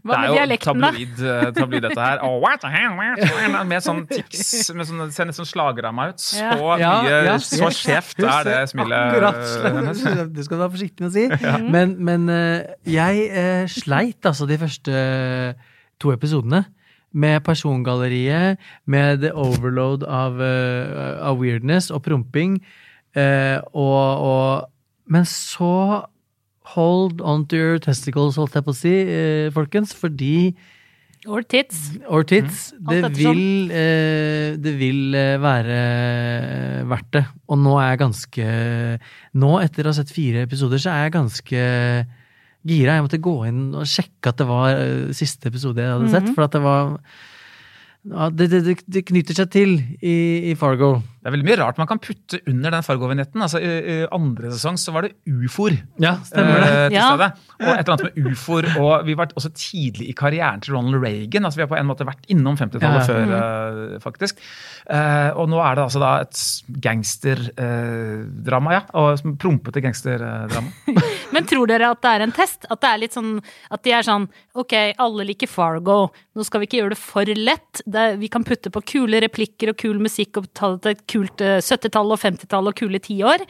Hva 0.03 0.19
med 0.21 0.35
det 0.35 0.43
er 0.43 0.53
jo 0.53 0.59
tabloid, 0.67 1.25
eh, 1.33 1.49
tabloid 1.57 1.87
dette 1.87 2.05
her. 2.05 2.21
Oh, 2.21 2.37
what 2.45 2.61
the 2.61 2.69
hell, 2.69 2.93
what 2.99 3.17
the 3.23 3.33
hell? 3.33 3.57
Med 3.73 3.81
sånn 3.81 4.05
tics 4.11 4.69
med 4.77 4.85
sånn, 4.85 5.03
Det 5.07 5.17
ser 5.17 5.31
nesten 5.31 5.49
slagramma 5.49 6.11
ut. 6.13 6.21
Så 6.21 6.45
Ja, 6.45 6.93
mye, 7.01 7.19
ja, 7.25 7.37
så 7.41 7.73
skjevt 7.73 8.21
er 8.21 8.49
det 8.51 8.57
smilet 8.69 9.17
Akkurat. 9.17 10.33
Det 10.37 10.45
skal 10.45 10.59
du 10.59 10.61
være 10.67 10.75
forsiktig 10.77 11.07
med 11.07 11.09
å 11.09 11.15
si. 11.17 11.25
Men, 11.73 11.97
men 11.97 12.29
eh, 12.29 12.75
jeg 12.85 13.29
eh, 13.33 13.63
sleit 13.81 14.29
altså 14.29 14.45
de 14.45 14.61
første 14.61 15.07
to 15.97 16.13
episodene. 16.13 16.67
Med 17.11 17.41
persongalleriet, 17.43 18.59
med 18.85 19.23
the 19.23 19.31
overload 19.33 20.03
av, 20.05 20.37
uh, 20.37 21.17
av 21.25 21.39
weirdness 21.41 21.89
og 21.89 22.03
promping. 22.05 22.59
Uh, 23.17 23.57
og, 23.73 24.25
og 24.29 24.69
Men 25.09 25.25
så 25.25 26.05
hold 26.75 27.21
on 27.25 27.47
to 27.49 27.57
your 27.57 27.79
testicles, 27.81 28.37
holdt 28.37 28.53
jeg 28.53 28.65
på 28.67 28.75
å 28.75 28.77
si, 28.77 28.93
uh, 29.09 29.47
folkens, 29.55 29.95
fordi 29.97 30.53
Or 31.27 31.41
tits. 31.43 31.97
Or 32.07 32.23
tits. 32.23 32.69
Mm. 32.79 32.87
Det 32.87 33.09
vil, 33.17 33.71
eh, 33.75 34.55
det 34.55 34.71
vil 34.79 35.11
være 35.11 35.79
verdt 36.87 37.09
det. 37.11 37.25
Og 37.51 37.59
nå 37.59 37.73
er 37.75 37.89
jeg 37.89 37.99
ganske 37.99 38.45
Nå, 39.35 39.49
etter 39.59 39.83
å 39.83 39.91
ha 39.91 39.97
sett 39.97 40.13
fire 40.15 40.45
episoder, 40.47 40.79
så 40.79 40.93
er 40.93 41.03
jeg 41.03 41.17
ganske 41.17 41.65
gira. 42.67 42.97
Jeg 42.97 43.05
måtte 43.05 43.21
gå 43.23 43.35
inn 43.49 43.67
og 43.77 43.87
sjekke 43.89 44.31
at 44.31 44.39
det 44.41 44.47
var 44.49 44.71
eh, 44.75 45.11
siste 45.15 45.51
episode 45.51 45.83
jeg 45.83 45.93
hadde 45.95 46.13
sett. 46.13 46.31
For 46.35 46.47
at 46.47 46.55
det 46.57 46.63
var 46.63 46.97
ja, 48.09 48.29
det, 48.31 48.49
det, 48.51 48.77
det 48.87 49.05
knytter 49.09 49.37
seg 49.37 49.51
til 49.53 49.77
i, 49.99 50.17
i 50.51 50.55
Fargo. 50.59 50.97
Det 51.19 51.27
er 51.27 51.33
veldig 51.35 51.47
mye 51.49 51.57
rart 51.59 51.77
man 51.81 51.87
kan 51.89 51.99
putte 51.99 52.39
under 52.47 52.71
den 52.71 52.83
Fargo-vignetten. 52.85 53.41
Altså, 53.43 53.59
I 53.59 54.05
andre 54.15 54.51
sesong 54.55 54.77
så 54.79 54.93
var 54.95 55.03
det 55.03 55.13
ufoer. 55.27 55.75
Ja, 55.99 56.13
stemmer 56.23 56.61
det. 56.63 56.69
eh, 56.69 56.95
Ja. 56.95 57.09
Og 57.13 57.73
et 57.73 57.81
eller 57.83 57.93
annet 57.97 58.15
med 58.15 58.29
ufoer. 58.31 58.67
Og 58.79 59.05
vi 59.05 59.13
var 59.19 59.27
også 59.35 59.51
tidlig 59.53 60.09
i 60.09 60.13
karrieren 60.15 60.61
til 60.63 60.73
Ronald 60.77 61.03
Reagan. 61.03 61.43
altså 61.45 61.57
Vi 61.59 61.63
har 61.65 61.71
på 61.73 61.77
en 61.79 61.89
måte 61.91 62.05
vært 62.07 62.23
innom 62.31 62.55
50-tallet 62.55 63.03
Ja. 63.03 63.07
før, 63.09 63.93
eh, 63.95 63.99
faktisk. 63.99 64.39
Eh, 64.89 65.31
og 65.35 65.49
nå 65.49 65.59
er 65.59 65.75
det 65.75 65.83
altså 65.83 65.99
da 65.99 66.13
et 66.21 66.79
gangsterdrama, 67.49 68.73
ja. 68.73 68.81
Og 68.99 69.17
som 69.19 69.35
prompete 69.39 69.81
gangsterdrama. 69.83 70.71
Men 71.33 71.45
tror 71.49 71.67
dere 71.69 71.91
at 71.93 72.01
det 72.03 72.11
er 72.15 72.25
en 72.25 72.31
test? 72.35 72.65
At 72.71 72.81
det 72.83 72.89
er 72.89 73.01
litt 73.03 73.13
sånn 73.15 73.35
At 73.71 73.83
de 73.85 73.91
er 73.95 74.05
sånn 74.07 74.27
Ok, 74.59 74.73
alle 74.99 75.25
liker 75.29 75.47
Fargo. 75.51 76.09
Nå 76.35 76.43
skal 76.47 76.61
vi 76.63 76.67
ikke 76.69 76.79
gjøre 76.81 76.93
det 76.95 76.99
for 77.01 77.29
lett. 77.37 77.81
Det, 77.85 78.05
vi 78.19 78.27
kan 78.31 78.43
putte 78.47 78.71
på 78.73 78.81
kule 78.87 79.21
replikker 79.23 79.71
og 79.71 79.77
kul 79.79 79.99
musikk 80.03 80.39
og 80.41 80.49
ta 80.57 80.71
det 80.73 80.81
til 80.83 80.91
et 80.95 81.03
kult 81.09 81.41
eh, 81.45 81.57
70-tall 81.65 82.13
og 82.15 82.21
50-tall 82.21 82.69
og 82.71 82.77
kule 82.79 83.01
tiår. 83.03 83.43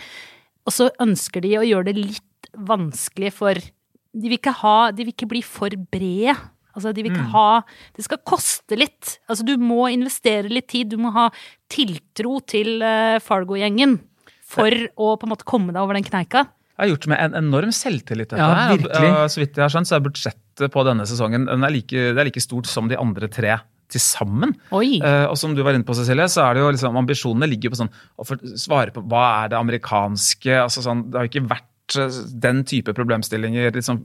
Og 0.67 0.75
så 0.75 0.89
ønsker 1.03 1.43
de 1.45 1.55
å 1.59 1.65
gjøre 1.67 1.89
det 1.91 1.97
litt 1.99 2.49
vanskelig 2.69 3.31
for 3.35 3.59
De 3.59 4.25
vil 4.25 4.39
ikke 4.39 4.55
ha 4.63 4.77
De 4.91 5.03
vil 5.05 5.13
ikke 5.13 5.27
bli 5.29 5.41
for 5.45 5.69
brede. 5.93 6.33
Altså, 6.75 6.93
de 6.95 7.03
vil 7.03 7.11
ikke 7.11 7.31
ha 7.33 7.61
Det 7.97 8.05
skal 8.05 8.21
koste 8.27 8.77
litt. 8.79 9.17
Altså, 9.29 9.45
du 9.45 9.55
må 9.61 9.87
investere 9.93 10.49
litt 10.51 10.69
tid. 10.71 10.91
Du 10.93 10.97
må 11.01 11.11
ha 11.15 11.27
tiltro 11.71 12.39
til 12.47 12.81
eh, 12.85 13.17
Fargo-gjengen 13.23 13.99
for 14.49 14.73
å 14.97 15.11
på 15.19 15.27
en 15.27 15.33
måte 15.35 15.45
komme 15.45 15.73
deg 15.75 15.81
over 15.83 15.93
den 15.97 16.05
kneika. 16.07 16.47
Jeg 16.79 16.87
har 16.87 16.93
gjort 16.93 17.07
med 17.11 17.19
en 17.21 17.35
enorm 17.41 17.73
selvtillit. 17.75 18.29
dette 18.31 18.39
Ja, 18.39 18.53
her. 18.55 18.71
Og- 18.79 18.85
og 18.87 19.29
Så 19.29 19.41
vidt 19.43 19.57
jeg 19.57 19.61
har 19.65 19.69
skjønt, 19.69 19.89
så 19.89 19.97
er 19.97 20.05
budsjettet 20.05 20.71
på 20.71 20.85
denne 20.87 21.05
sesongen 21.05 21.45
den 21.45 21.63
er 21.63 21.69
like, 21.75 21.91
det 21.91 22.17
er 22.17 22.25
like 22.29 22.41
stort 22.41 22.65
som 22.65 22.87
de 22.87 22.95
andre 22.95 23.27
tre 23.27 23.59
til 23.89 24.03
sammen. 24.03 24.53
Eh, 25.01 25.25
og 25.25 25.37
som 25.39 25.55
du 25.55 25.63
var 25.65 25.75
inne 25.75 25.87
på, 25.87 25.95
Cecilie, 25.97 26.27
så 26.31 26.45
er 26.45 26.55
det 26.55 26.63
jo 26.63 26.69
liksom 26.75 26.99
ambisjonene 26.99 27.49
ligger 27.49 27.73
på 27.73 27.81
sånn 27.81 27.91
å 28.19 28.27
svare 28.59 28.93
på 28.95 29.03
hva 29.09 29.25
er 29.41 29.51
det 29.53 29.59
amerikanske 29.59 30.55
altså 30.61 30.85
sånn, 30.85 31.07
Det 31.09 31.19
har 31.19 31.27
jo 31.27 31.31
ikke 31.33 31.49
vært 31.49 31.97
eh, 31.97 32.19
den 32.45 32.63
type 32.69 32.93
problemstillinger 32.97 33.73
litt 33.75 33.87
sånn 33.87 34.01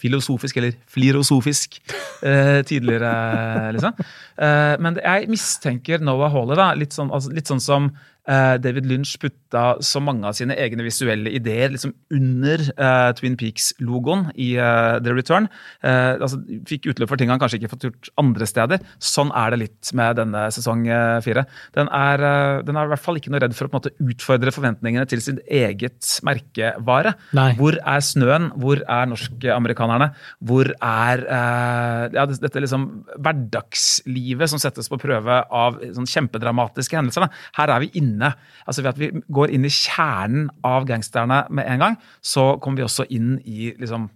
filosofisk 0.00 0.60
eller 0.60 0.78
flirosofisk 0.90 1.80
eh, 2.22 2.60
tidligere, 2.68 3.12
liksom. 3.76 4.04
Eh, 4.40 4.74
men 4.84 5.00
jeg 5.04 5.32
mistenker 5.32 6.04
Noah 6.04 6.32
Hawley, 6.32 6.58
da, 6.58 6.72
litt 6.78 6.96
sånn, 6.96 7.12
altså, 7.12 7.34
litt 7.36 7.50
sånn 7.50 7.64
som 7.64 7.92
David 8.28 8.88
Lynch 8.88 9.16
putta 9.22 9.78
så 9.84 10.02
mange 10.04 10.28
av 10.28 10.36
sine 10.36 10.56
egne 10.58 10.84
visuelle 10.84 11.32
ideer 11.32 11.72
liksom 11.72 11.94
under 12.14 12.62
uh, 12.76 13.10
Twin 13.16 13.38
Peaks-logoen 13.40 14.28
i 14.36 14.50
uh, 14.60 14.98
The 15.02 15.14
Return. 15.16 15.48
Uh, 15.80 16.18
altså, 16.18 16.40
fikk 16.68 16.90
utløp 16.92 17.08
for 17.10 17.20
ting 17.20 17.32
han 17.32 17.40
kanskje 17.40 17.62
ikke 17.62 17.72
fått 17.72 17.88
gjort 17.88 18.10
andre 18.20 18.48
steder. 18.48 18.84
Sånn 19.02 19.30
er 19.36 19.52
det 19.54 19.60
litt 19.62 19.92
med 19.96 20.18
denne 20.18 20.44
sesong 20.54 20.86
eh, 20.90 21.18
fire. 21.24 21.44
Den 21.76 21.90
er, 21.94 22.22
eh, 22.24 22.62
den 22.66 22.78
er 22.78 22.88
i 22.88 22.92
hvert 22.92 23.04
fall 23.04 23.18
ikke 23.20 23.32
noe 23.32 23.42
redd 23.42 23.56
for 23.56 23.68
å 23.68 23.74
måte 23.74 23.92
utfordre 24.02 24.52
forventningene 24.54 25.06
til 25.10 25.22
sin 25.24 25.40
eget 25.44 26.08
merkevare. 26.26 27.14
Nei. 27.36 27.50
Hvor 27.58 27.78
er 27.78 28.04
snøen? 28.04 28.50
Hvor 28.58 28.82
er 28.82 29.10
norskamerikanerne? 29.10 30.10
Hvor 30.44 30.72
er 30.74 31.24
eh, 31.38 32.04
ja, 32.16 32.26
dette 32.28 32.64
liksom 32.64 32.88
hverdagslivet 33.16 34.52
som 34.52 34.62
settes 34.62 34.90
på 34.90 35.00
prøve 35.00 35.40
av 35.44 35.80
sånn 35.96 36.08
kjempedramatiske 36.08 36.98
hendelser? 36.98 37.26
Da. 37.26 37.46
Her 37.60 37.76
er 37.76 37.84
vi 37.84 37.92
inne. 38.02 38.17
Altså 38.66 38.82
Ved 38.82 38.90
at 38.90 38.98
vi 38.98 39.10
går 39.28 39.50
inn 39.54 39.64
i 39.64 39.72
kjernen 39.72 40.50
av 40.64 40.84
gangsterne 40.88 41.46
med 41.50 41.66
en 41.66 41.78
gang, 41.78 41.96
så 42.22 42.58
kommer 42.60 42.76
vi 42.82 42.86
også 42.88 43.06
inn 43.10 43.38
i 43.44 43.72
liksom 43.78 44.10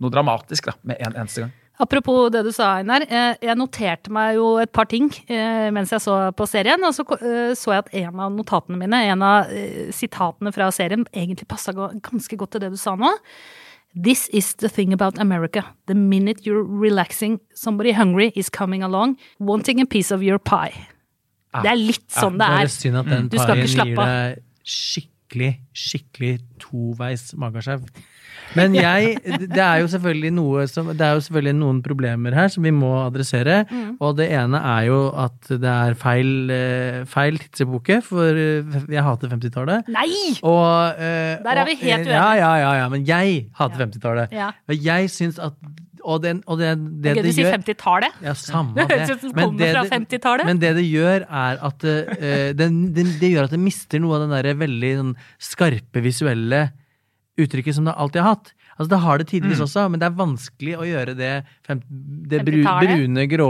noe 0.00 0.10
dramatisk 0.10 0.66
da, 0.66 0.72
med 0.82 0.96
en 1.00 1.14
eneste 1.14 1.40
gang. 1.44 1.52
Apropos 1.78 2.30
det 2.30 2.44
du 2.46 2.52
sa, 2.54 2.76
Einar. 2.78 3.02
eh, 3.02 3.34
Jeg 3.42 3.56
noterte 3.58 4.10
meg 4.14 4.36
jo 4.36 4.58
et 4.62 4.70
par 4.70 4.86
ting 4.86 5.08
eh, 5.26 5.70
mens 5.74 5.90
jeg 5.90 6.00
så 6.00 6.30
på 6.36 6.46
serien. 6.46 6.78
Og 6.86 6.94
så 6.94 7.02
eh, 7.18 7.54
så 7.58 7.72
jeg 7.74 7.82
at 7.82 7.94
en 7.94 8.20
av 8.20 8.30
notatene 8.30 8.78
mine, 8.78 9.00
en 9.10 9.22
av 9.22 9.50
sitatene 9.90 10.52
fra 10.54 10.70
serien, 10.70 11.04
egentlig 11.12 11.48
passa 11.48 11.72
ganske 11.74 12.36
godt 12.38 12.52
til 12.54 12.60
det 12.60 12.70
du 12.70 12.78
sa 12.78 12.94
nå. 12.94 13.10
This 13.94 14.28
is 14.32 14.54
the 14.54 14.68
thing 14.68 14.92
about 14.92 15.18
America. 15.18 15.64
The 15.86 15.94
minute 15.94 16.46
you're 16.46 16.62
relaxing, 16.62 17.40
somebody 17.54 17.92
hungry 17.92 18.32
is 18.34 18.50
coming 18.50 18.82
along, 18.82 19.16
wanting 19.38 19.80
a 19.80 19.86
piece 19.86 20.10
of 20.10 20.22
your 20.22 20.38
pie. 20.38 20.88
Det 21.62 21.70
er 21.70 21.76
litt 21.76 22.08
sånn 22.10 22.32
det 22.38 22.38
Bare 22.48 22.62
er. 22.62 22.66
synd 22.68 22.96
at 22.96 23.06
den 23.06 23.28
Du 23.28 23.38
skal 23.38 23.56
ikke 23.56 23.62
paien 23.62 23.74
slappe 23.76 23.90
gir 23.94 23.98
av. 24.00 24.06
deg 24.06 24.42
skikkelig, 24.64 25.52
skikkelig 25.74 26.34
toveis 26.62 27.34
magasjau. 27.38 27.80
Men 28.54 28.74
jeg 28.74 29.16
Det 29.24 29.58
er 29.58 29.80
jo 29.80 29.86
selvfølgelig 29.90 30.30
noe 30.36 30.66
som 30.68 30.86
Det 30.92 31.00
er 31.00 31.14
jo 31.16 31.22
selvfølgelig 31.24 31.54
noen 31.58 31.78
problemer 31.82 32.34
her 32.34 32.48
som 32.48 32.62
vi 32.62 32.70
må 32.70 32.90
adressere. 33.06 33.64
Mm. 33.70 33.96
Og 34.00 34.16
det 34.18 34.28
ene 34.30 34.60
er 34.60 34.86
jo 34.90 34.98
at 35.16 35.48
det 35.48 35.64
er 35.70 35.94
feil, 35.98 36.50
eh, 36.50 37.04
feil 37.04 37.38
tidsepoke, 37.38 38.00
for 38.04 38.30
eh, 38.36 38.62
jeg 38.90 39.02
hater 39.02 39.28
50-tallet. 39.32 39.88
Nei! 39.88 40.36
Og, 40.42 40.94
eh, 40.98 41.38
Der 41.42 41.56
er 41.62 41.64
vi 41.64 41.74
helt 41.82 42.06
Ja, 42.06 42.28
uenige. 42.30 42.38
ja, 42.38 42.52
ja, 42.62 42.72
ja, 42.82 42.88
men 42.88 43.04
jeg 43.06 43.48
hater 43.58 43.86
50-tallet. 43.86 44.32
Ja. 44.32 44.52
Og 44.68 44.76
jeg 44.84 45.10
syns 45.10 45.38
at 45.42 45.54
Og 46.04 46.20
det, 46.20 46.34
og 46.44 46.60
det, 46.60 46.74
det, 47.00 47.14
Gøy 47.16 47.22
det 47.22 47.24
du 47.24 47.32
sier 47.32 47.48
gjør 47.48 47.56
50-tallet. 47.56 48.16
ja, 48.26 48.34
samme 48.36 48.76
Det 48.76 48.88
Men 49.24 49.34
kommer 49.38 49.58
det 49.62 49.70
fra 49.72 49.84
50-tallet. 49.88 50.48
Men 50.50 50.60
det 50.60 50.72
det 50.76 50.84
gjør, 50.84 51.24
er 51.24 51.60
at 51.70 51.86
uh, 51.88 52.14
det, 52.60 52.68
det, 52.96 53.06
det 53.22 53.30
gjør 53.32 53.48
at 53.48 53.54
det 53.56 53.60
mister 53.62 54.02
noe 54.04 54.18
av 54.18 54.26
den 54.26 54.34
der 54.36 54.50
veldig 54.60 54.92
sånn, 55.00 55.14
skarpe 55.52 56.04
visuelle 56.04 56.66
uttrykket 57.40 57.78
som 57.78 57.88
det 57.88 57.96
alltid 57.98 58.22
har 58.22 58.36
hatt. 58.36 58.52
Altså 58.78 58.88
Det 58.90 58.98
har 59.00 59.18
det 59.18 59.26
tidvis 59.28 59.58
Mm. 59.58 59.64
også, 59.66 59.90
men 59.90 60.00
det 60.00 60.06
er 60.06 60.16
vanskelig 60.18 60.74
å 60.76 60.82
gjøre 60.82 61.16
det, 61.16 61.44
fem, 61.66 61.80
det 62.28 62.44
brune, 62.44 63.26
grå 63.30 63.48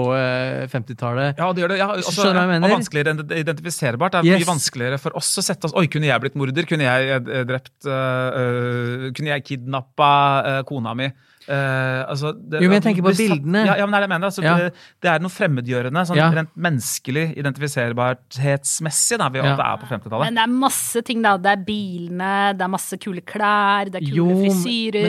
50-tallet. 0.69 1.39
Ja, 1.39 1.53
det 1.53 1.63
gjør 1.65 1.69
det. 1.73 1.79
Ja, 1.79 1.89
også, 1.97 2.13
Skjønner 2.13 2.33
du 2.33 2.39
hva 2.39 2.45
jeg 2.45 2.51
og 2.51 2.55
mener? 2.61 2.77
vanskeligere 2.77 3.15
ident- 3.15 3.33
identifiserbart. 3.41 4.13
Det 4.13 4.19
er 4.21 4.25
Yes. 4.35 4.45
mye 4.47 4.53
vanskeligere 4.55 4.99
for 5.01 5.17
oss 5.17 5.31
å 5.39 5.43
sette 5.43 5.65
oss 5.65 5.73
Oi, 5.75 5.87
kunne 5.87 6.07
jeg 6.07 6.21
blitt 6.21 6.35
morder? 6.37 6.67
Kunne 6.67 6.85
jeg 6.85 7.09
eh, 7.11 7.45
drept 7.45 7.87
øh, 7.87 9.13
Kunne 9.15 9.29
jeg 9.33 9.45
kidnappa 9.45 10.13
øh, 10.47 10.63
kona 10.65 10.95
mi? 10.95 11.11
Uh, 11.47 12.09
altså, 12.09 12.31
det, 12.33 12.63
Jo, 12.63 12.71
men 12.71 12.81
jeg 12.81 12.85
tenker 12.87 13.03
på 13.05 13.11
satt- 13.13 13.21
bildene. 13.21 13.67
Ja, 13.67 13.75
ja, 13.77 13.85
men 13.85 13.93
det 13.93 13.99
er 13.99 14.01
det 14.01 14.09
jeg 14.09 14.15
mener. 14.17 14.27
Altså, 14.31 14.43
Ja. 14.43 14.55
det, 14.57 14.73
det 15.05 15.11
er 15.13 15.19
noe 15.21 15.29
fremmedgjørende, 15.29 16.01
sånn 16.09 16.17
Ja. 16.17 16.31
rent 16.33 16.49
menneskelig 16.57 17.37
identifiserbarhetsmessig, 17.37 19.19
da, 19.19 19.29
ved 19.29 19.45
Ja. 19.45 19.53
at 19.53 19.59
det 19.59 19.67
er 19.67 19.77
på 19.77 19.87
50-tallet. 19.91 20.25
Men 20.25 20.35
det 20.35 20.43
er 20.43 20.47
masse 20.49 21.03
ting, 21.05 21.21
da. 21.21 21.37
Det 21.37 21.53
er 21.53 21.57
bilene, 21.67 22.57
det 22.57 22.63
er 22.65 22.69
masse 22.69 22.97
kule 22.99 23.21
klær, 23.21 23.91
det 23.93 23.97
er 24.01 24.07
kule 24.09 24.17
Jo, 24.17 24.25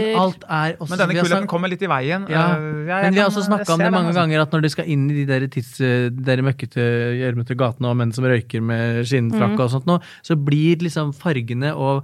men 0.06 0.20
alt 0.22 0.44
er 0.48 0.76
også 0.80 0.90
Men 0.90 1.02
denne 1.02 1.16
kulheten 1.22 1.48
kommer 1.52 1.72
litt 1.74 1.82
i 1.82 1.90
veien. 1.92 2.28
Ja, 2.30 2.44
Eh, 2.56 2.62
jeg- 2.62 2.88
jeg 2.88 3.04
men 3.04 3.14
vi 3.14 3.20
har 3.20 3.30
også 3.30 3.46
snakka 3.48 3.74
om 3.74 3.80
det 3.80 3.92
mange 3.92 4.08
altså. 4.12 4.20
ganger, 4.22 4.42
at 4.42 4.52
når 4.52 4.62
de 4.62 4.70
skal 4.70 4.86
inn 4.88 5.10
i 5.12 5.14
de 5.14 5.26
der, 5.26 5.48
tids, 5.48 5.78
de 5.78 6.10
der 6.12 6.42
møkkete, 6.46 6.86
gjørmete 7.22 7.56
gatene 7.58 7.88
og 7.90 7.98
menn 7.98 8.14
som 8.14 8.24
røyker 8.26 8.62
med 8.62 9.04
skinnfrakke 9.06 9.60
og 9.60 9.70
sånt 9.72 9.86
nå, 9.86 10.00
så 10.24 10.36
blir 10.38 10.78
liksom 10.86 11.14
fargene 11.14 11.74
og 11.76 12.04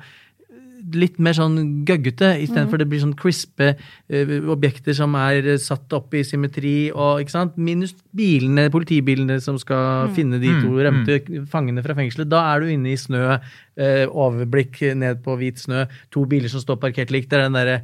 litt 0.96 1.20
mer 1.22 1.36
sånn 1.38 1.58
gøggete, 1.88 2.34
istedenfor 2.44 2.82
det 2.82 2.88
blir 2.92 3.02
sånn 3.04 3.16
crispe 3.18 3.72
eh, 3.74 4.34
objekter 4.52 4.96
som 4.98 5.16
er 5.20 5.54
satt 5.62 5.94
opp 5.98 6.16
i 6.18 6.24
symmetri, 6.28 6.76
og 6.92 7.24
ikke 7.24 7.36
sant, 7.36 7.58
minus 7.62 7.96
bilene, 8.18 8.70
politibilene 8.74 9.40
som 9.44 9.60
skal 9.62 10.12
finne 10.16 10.42
de 10.42 10.54
to 10.64 10.76
rømte 10.78 11.20
fangene 11.52 11.84
fra 11.86 11.98
fengselet. 11.98 12.30
Da 12.32 12.44
er 12.52 12.62
du 12.64 12.74
inne 12.74 12.94
i 12.94 13.00
snø, 13.00 13.38
eh, 13.78 14.06
overblikk 14.08 14.82
ned 14.98 15.24
på 15.26 15.38
hvit 15.40 15.64
snø, 15.64 15.88
to 16.14 16.26
biler 16.30 16.52
som 16.52 16.64
står 16.64 16.82
parkert 16.82 17.14
likt. 17.14 17.32
Det 17.32 17.40
er 17.40 17.48
den 17.50 17.60
derre 17.60 17.82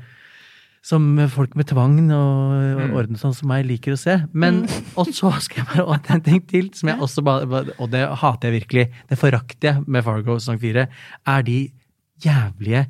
som 0.88 1.04
folk 1.34 1.56
med 1.60 1.68
tvang 1.68 1.98
og 2.16 2.58
og 2.78 2.94
orden 3.02 3.20
sånn 3.20 3.36
som 3.36 3.50
meg 3.52 3.66
liker 3.68 3.96
å 3.96 4.00
se. 4.00 4.16
Men, 4.32 4.64
Og 5.00 5.10
så 5.16 5.32
skal 5.44 5.64
jeg 5.64 5.70
bare 5.72 5.88
og 5.88 6.12
en 6.14 6.24
ting 6.24 6.44
til, 6.48 6.70
som 6.78 6.92
jeg 6.92 7.02
også 7.04 7.24
bare, 7.26 7.64
og 7.78 7.92
det 7.94 8.06
hater 8.22 8.50
jeg 8.50 8.62
virkelig, 8.62 8.86
det 9.10 9.20
forakter 9.20 9.70
jeg 9.72 9.84
med 9.88 10.06
Fargo 10.06 10.38
sesong 10.40 10.62
fire, 10.62 10.88
er 11.28 11.48
de 11.48 11.60
jævlige 12.26 12.86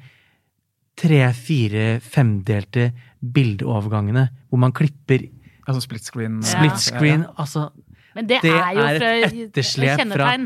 tre, 0.97 1.33
fire, 1.33 1.99
femdelte 1.99 2.91
bildeovergangene 3.33 4.29
hvor 4.49 4.57
man 4.57 4.71
klipper 4.71 5.27
Altså 5.67 5.81
split 5.81 6.05
screen. 6.05 6.43
Split 6.43 6.79
screen. 6.79 7.25
Altså, 7.37 7.69
Men 8.15 8.29
det, 8.29 8.39
det 8.41 8.51
er 8.51 8.71
jo 8.71 8.79
er 8.79 9.25
et 9.25 9.33
etterslep 9.47 9.99
fra. 10.13 10.37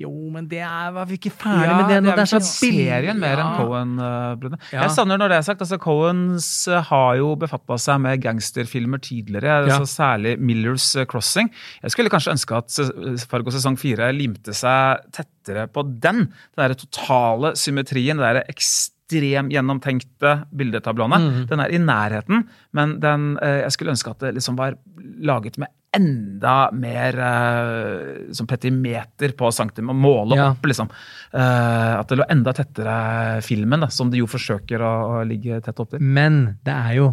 Jo, 0.00 0.10
men 0.32 0.46
det 0.48 0.60
er, 0.64 0.90
var 0.96 1.06
vi 1.10 1.18
ikke 1.18 1.32
ferdig 1.34 1.66
Ja, 1.68 1.76
med 1.80 1.88
det 1.92 1.98
nå? 2.02 2.10
Det 2.10 2.12
er 2.12 2.30
det 2.30 2.38
er 2.38 2.44
billig. 2.62 2.84
serien 2.86 3.20
mer 3.20 3.42
enn 3.42 3.50
Ja. 3.50 3.56
Cohen. 3.58 3.92
Uh, 4.00 4.56
Ja. 4.72 4.82
Jeg 4.86 4.90
savner 4.94 5.18
når 5.20 5.28
det 5.32 5.38
er 5.38 5.46
sagt. 5.46 5.60
altså 5.64 5.78
Cohens 5.82 6.48
eh, 6.68 6.82
har 6.90 7.16
jo 7.20 7.34
befatta 7.36 7.76
seg 7.78 8.00
med 8.00 8.20
gangsterfilmer 8.24 9.00
tidligere, 9.04 9.64
altså 9.66 9.86
særlig 9.86 10.36
Millers 10.40 10.86
eh, 10.96 11.04
Crossing. 11.10 11.50
Jeg 11.82 11.90
skulle 11.94 12.10
kanskje 12.12 12.32
ønske 12.36 12.56
at 12.56 13.26
Fargo 13.30 13.50
sesong 13.54 13.76
fire 13.80 14.12
limte 14.16 14.54
seg 14.56 15.04
tettere 15.12 15.66
på 15.68 15.84
den. 16.00 16.26
Den 16.30 16.64
der 16.64 16.74
totale 16.74 17.54
symmetrien, 17.56 18.16
det 18.20 18.30
der 18.34 18.42
ekstremt 18.50 19.50
gjennomtenkte 19.50 20.36
bildetablåene. 20.54 21.18
Mm. 21.18 21.38
Den 21.50 21.60
er 21.64 21.72
i 21.74 21.78
nærheten, 21.82 22.44
men 22.72 22.98
den, 23.02 23.36
eh, 23.42 23.62
jeg 23.64 23.72
skulle 23.74 23.90
ønske 23.96 24.10
at 24.14 24.20
det 24.22 24.34
liksom 24.36 24.56
var 24.56 24.76
laget 25.18 25.58
med 25.58 25.68
enda 25.96 26.70
mer 26.76 27.16
uh, 27.18 28.32
som 28.36 28.46
petimeter 28.46 29.32
på 29.38 29.48
centimeter, 29.54 29.90
å 29.90 29.98
måle 29.98 30.36
Ja. 30.38 30.50
opp, 30.52 30.66
liksom. 30.70 30.90
Uh, 31.34 31.96
at 31.98 32.08
det 32.08 32.20
lå 32.20 32.26
enda 32.30 32.52
tettere 32.54 32.94
filmen, 33.42 33.80
da, 33.82 33.88
som 33.90 34.10
de 34.12 34.20
jo 34.22 34.28
forsøker 34.30 34.82
å, 34.86 34.92
å 35.18 35.24
ligge 35.26 35.58
tett 35.64 35.82
opp 35.82 35.90
til. 35.90 36.00
Men 36.02 36.58
det 36.66 36.76
er 36.76 36.94
jo 37.00 37.08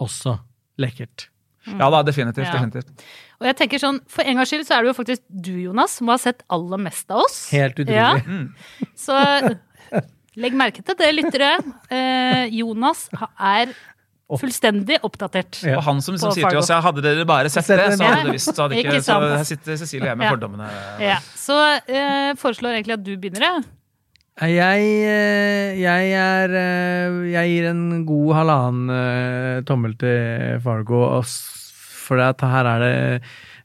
også 0.00 0.38
lekkert. 0.80 1.28
Ja 1.78 1.90
da, 1.94 2.00
definitivt. 2.02 2.48
Ja. 2.48 2.56
definitivt. 2.56 3.04
Og 3.38 3.46
jeg 3.46 3.56
tenker 3.60 3.78
sånn, 3.78 4.00
For 4.10 4.26
en 4.26 4.40
gangs 4.40 4.50
skyld 4.50 4.66
så 4.66 4.74
er 4.76 4.82
det 4.82 4.90
jo 4.90 4.96
faktisk 4.98 5.22
du, 5.30 5.52
Jonas, 5.68 5.98
som 6.00 6.08
har 6.10 6.18
sett 6.18 6.42
aller 6.50 6.80
mest 6.82 7.10
av 7.12 7.22
oss. 7.22 7.36
Helt 7.54 7.78
utrolig. 7.78 8.00
Ja. 8.00 8.16
Mm. 8.26 8.48
Så 8.98 9.14
legg 10.42 10.56
merke 10.58 10.82
til 10.82 10.96
det, 10.98 11.10
lyttere. 11.14 11.52
Uh, 11.92 12.48
Jonas 12.50 13.06
er 13.38 13.74
fullstendig 14.40 14.96
oppdatert. 15.04 15.58
Ja. 15.66 15.76
Og 15.78 15.82
han 15.84 16.00
som, 16.00 16.16
som 16.20 16.32
sier 16.32 16.48
til 16.48 16.58
oss 16.62 16.70
ja, 16.72 16.80
hadde 16.80 17.02
dere 17.04 17.26
bare 17.28 17.50
sett 17.52 17.66
Sett 17.66 17.78
det, 17.82 17.98
så 17.98 18.04
hadde 18.06 18.22
dere 18.24 18.32
visst. 18.38 18.54
Så, 18.54 18.62
hadde 18.62 18.78
ikke, 18.80 19.02
så 19.04 19.18
her 19.20 19.44
sitter 19.48 19.76
Cecilie 19.82 20.08
hjemme 20.08 20.22
med 20.22 20.28
Ja. 20.30 20.32
fordommene. 20.36 20.70
Ja, 21.02 21.18
Så 21.36 21.58
eh, 21.90 22.32
foreslår 22.40 22.78
egentlig 22.78 22.96
at 22.98 23.04
du 23.04 23.12
begynner, 23.16 23.46
jeg. 23.48 23.70
Jeg, 24.56 24.84
eh, 25.04 25.74
jeg 25.82 26.12
er 26.16 26.54
eh, 26.56 27.16
Jeg 27.34 27.50
gir 27.52 27.66
en 27.68 27.82
god 28.08 28.30
halvannen 28.38 28.90
eh, 28.96 29.62
tommel 29.68 29.92
til 30.00 30.56
Fargo, 30.64 31.02
for 32.06 32.22
at 32.24 32.40
her 32.40 32.64
er 32.70 32.80
det 32.86 33.22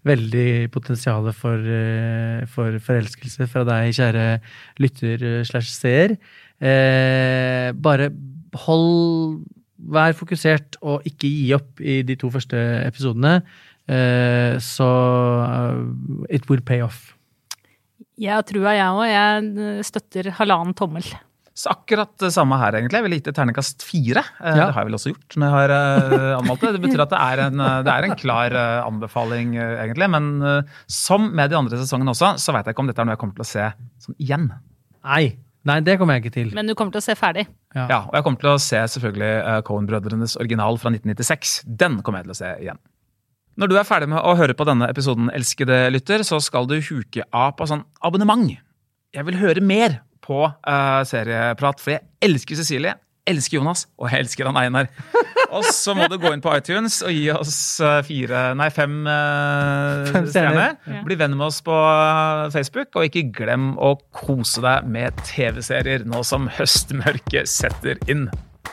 veldig 0.07 0.69
potensial 0.71 1.25
for, 1.35 1.55
eh, 1.59 2.43
for 2.51 2.77
forelskelse 2.83 3.47
fra 3.51 3.63
deg, 3.67 3.93
kjære 3.95 4.27
lytter 4.83 5.23
eh, 5.23 5.43
slash 5.47 5.71
seer. 5.73 6.17
Eh, 6.61 7.71
bare 7.75 8.09
hold 8.67 9.41
Vær 9.77 10.15
fokusert 10.17 10.79
og 10.81 11.05
ikke 11.05 11.29
gi 11.29 11.51
opp 11.57 11.81
i 11.81 12.01
de 12.05 12.15
to 12.19 12.31
første 12.33 12.57
episodene. 12.87 13.39
Eh, 13.87 14.57
så 14.59 14.87
eh, 15.45 16.35
it 16.35 16.49
will 16.51 16.63
pay 16.65 16.83
off. 16.83 17.13
Jeg 18.17 18.43
tror 18.49 18.67
jeg 18.73 18.83
òg. 18.83 19.05
Jeg 19.07 19.47
eh, 19.63 19.85
støtter 19.85 20.31
halvannen 20.39 20.75
tommel. 20.77 21.07
Så 21.57 21.71
akkurat 21.71 22.11
det 22.21 22.29
samme 22.35 22.57
her, 22.61 22.75
egentlig. 22.77 22.99
Jeg 22.99 23.05
ville 23.07 23.17
gitt 23.17 23.29
et 23.31 23.37
terningkast 23.37 23.85
fire. 23.85 24.21
Ja. 24.43 24.51
Det 24.53 24.65
har 24.65 24.81
jeg 24.81 24.89
vel 24.89 24.97
også 24.99 25.13
gjort 25.13 25.37
når 25.41 25.47
jeg 25.47 25.55
har 25.55 25.71
anmeldt 26.35 26.65
det. 26.67 26.73
Det 26.75 26.81
betyr 26.83 27.01
at 27.07 27.15
det 27.15 27.21
er 27.23 27.41
en, 27.47 27.63
det 27.87 27.93
er 27.95 28.05
en 28.05 28.13
klar 28.19 28.57
anbefaling, 28.83 29.55
egentlig. 29.57 30.11
Men 30.13 30.29
som 30.85 31.31
med 31.33 31.49
de 31.49 31.57
andre 31.57 31.79
sesongene 31.81 32.13
også, 32.13 32.35
så 32.43 32.53
veit 32.53 32.69
jeg 32.69 32.77
ikke 32.77 32.85
om 32.85 32.91
dette 32.91 33.01
er 33.01 33.09
noe 33.09 33.17
jeg 33.17 33.23
kommer 33.23 33.39
til 33.39 33.47
å 33.47 33.49
se 33.49 33.65
sånn 34.05 34.19
igjen. 34.21 34.45
Nei. 35.07 35.23
Nei, 35.67 35.79
det 35.83 35.97
kommer 35.99 36.17
jeg 36.17 36.25
ikke 36.25 36.35
til. 36.35 36.51
Men 36.55 36.69
du 36.69 36.75
kommer 36.77 36.93
til 36.95 37.01
å 37.01 37.05
se 37.07 37.15
ferdig. 37.17 37.47
Ja, 37.75 38.05
Og 38.07 38.13
jeg 38.15 38.25
kommer 38.25 38.41
til 38.41 38.51
å 38.53 38.59
se 38.61 38.79
selvfølgelig 38.93 39.31
uh, 39.43 39.57
Cohen-brødrenes 39.67 40.37
original 40.39 40.77
fra 40.79 40.91
1996. 40.93 41.57
Den 41.81 41.99
kommer 42.05 42.21
jeg 42.21 42.29
til 42.29 42.35
å 42.35 42.39
se 42.39 42.51
igjen. 42.63 42.79
Når 43.57 43.71
du 43.71 43.75
er 43.79 43.87
ferdig 43.89 44.11
med 44.11 44.21
å 44.21 44.35
høre 44.37 44.53
på 44.53 44.67
denne 44.69 44.87
episoden, 44.91 45.31
elskede 45.33 45.87
lytter, 45.89 46.21
så 46.27 46.37
skal 46.43 46.69
du 46.69 46.77
huke 46.77 47.25
av 47.33 47.55
på 47.57 47.65
sånn 47.69 47.81
abonnement. 48.05 48.53
Jeg 49.15 49.25
vil 49.27 49.39
høre 49.41 49.63
mer 49.65 49.99
på 50.23 50.43
uh, 50.45 51.01
serieprat, 51.07 51.81
for 51.81 51.95
jeg 51.95 52.05
elsker 52.23 52.59
Cecilie, 52.59 52.93
elsker 53.29 53.59
Jonas, 53.59 53.85
og 53.99 54.09
jeg 54.11 54.25
elsker 54.25 54.49
han 54.49 54.59
Einar. 54.59 54.89
Og 55.55 55.63
så 55.71 55.93
må 55.95 56.07
du 56.11 56.17
gå 56.19 56.31
inn 56.33 56.43
på 56.43 56.51
iTunes 56.57 56.99
og 57.05 57.13
gi 57.13 57.29
oss 57.31 57.55
eh, 57.83 58.01
fire, 58.07 58.41
nei, 58.59 58.67
fem, 58.73 58.97
eh, 59.07 60.09
Fem 60.11 60.27
stjerner. 60.31 60.75
Ja. 60.87 61.03
Bli 61.07 61.17
venn 61.19 61.37
med 61.37 61.47
oss 61.47 61.61
på 61.65 61.75
eh, 61.75 62.47
Facebook, 62.55 62.91
og 62.95 63.07
ikke 63.07 63.29
glem 63.39 63.71
å 63.79 63.95
kose 64.15 64.63
deg 64.65 64.89
med 64.91 65.15
TV-serier 65.27 66.07
nå 66.07 66.23
som 66.27 66.49
høstmørket 66.57 67.49
setter 67.51 68.01
inn. 68.11 68.27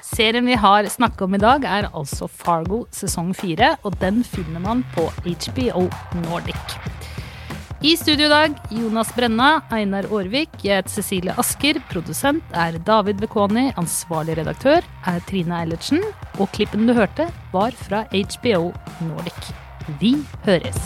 Serien 0.05 0.47
vi 0.47 0.59
har 0.59 0.87
snakket 0.91 1.25
om 1.27 1.39
i 1.39 1.43
dag, 1.43 1.65
er 1.65 1.89
altså 1.95 2.29
Fargo 2.29 2.85
sesong 2.95 3.33
fire, 3.39 3.75
og 3.87 3.97
den 4.03 4.23
finner 4.27 4.63
man 4.63 4.85
på 4.97 5.09
HBO 5.25 5.89
Nordic. 6.27 6.79
I 7.85 7.97
studio 7.97 8.27
i 8.27 8.29
dag 8.29 8.53
Jonas 8.71 9.11
Brenna, 9.13 9.61
Einar 9.69 10.07
Aarvik, 10.09 10.55
jeg 10.65 10.79
heter 10.79 10.89
Cecilie 10.95 11.35
Asker. 11.37 11.77
Produsent 11.91 12.57
er 12.57 12.79
David 12.81 13.21
Bekoni, 13.21 13.67
ansvarlig 13.77 14.39
redaktør 14.39 14.81
er 15.05 15.21
Trine 15.29 15.59
Eilertsen. 15.59 16.01
Og 16.41 16.49
klippen 16.57 16.89
du 16.89 16.95
hørte, 16.97 17.29
var 17.53 17.77
fra 17.77 18.07
HBO 18.09 18.71
Nordic. 19.05 19.53
Vi 20.01 20.15
høres. 20.49 20.81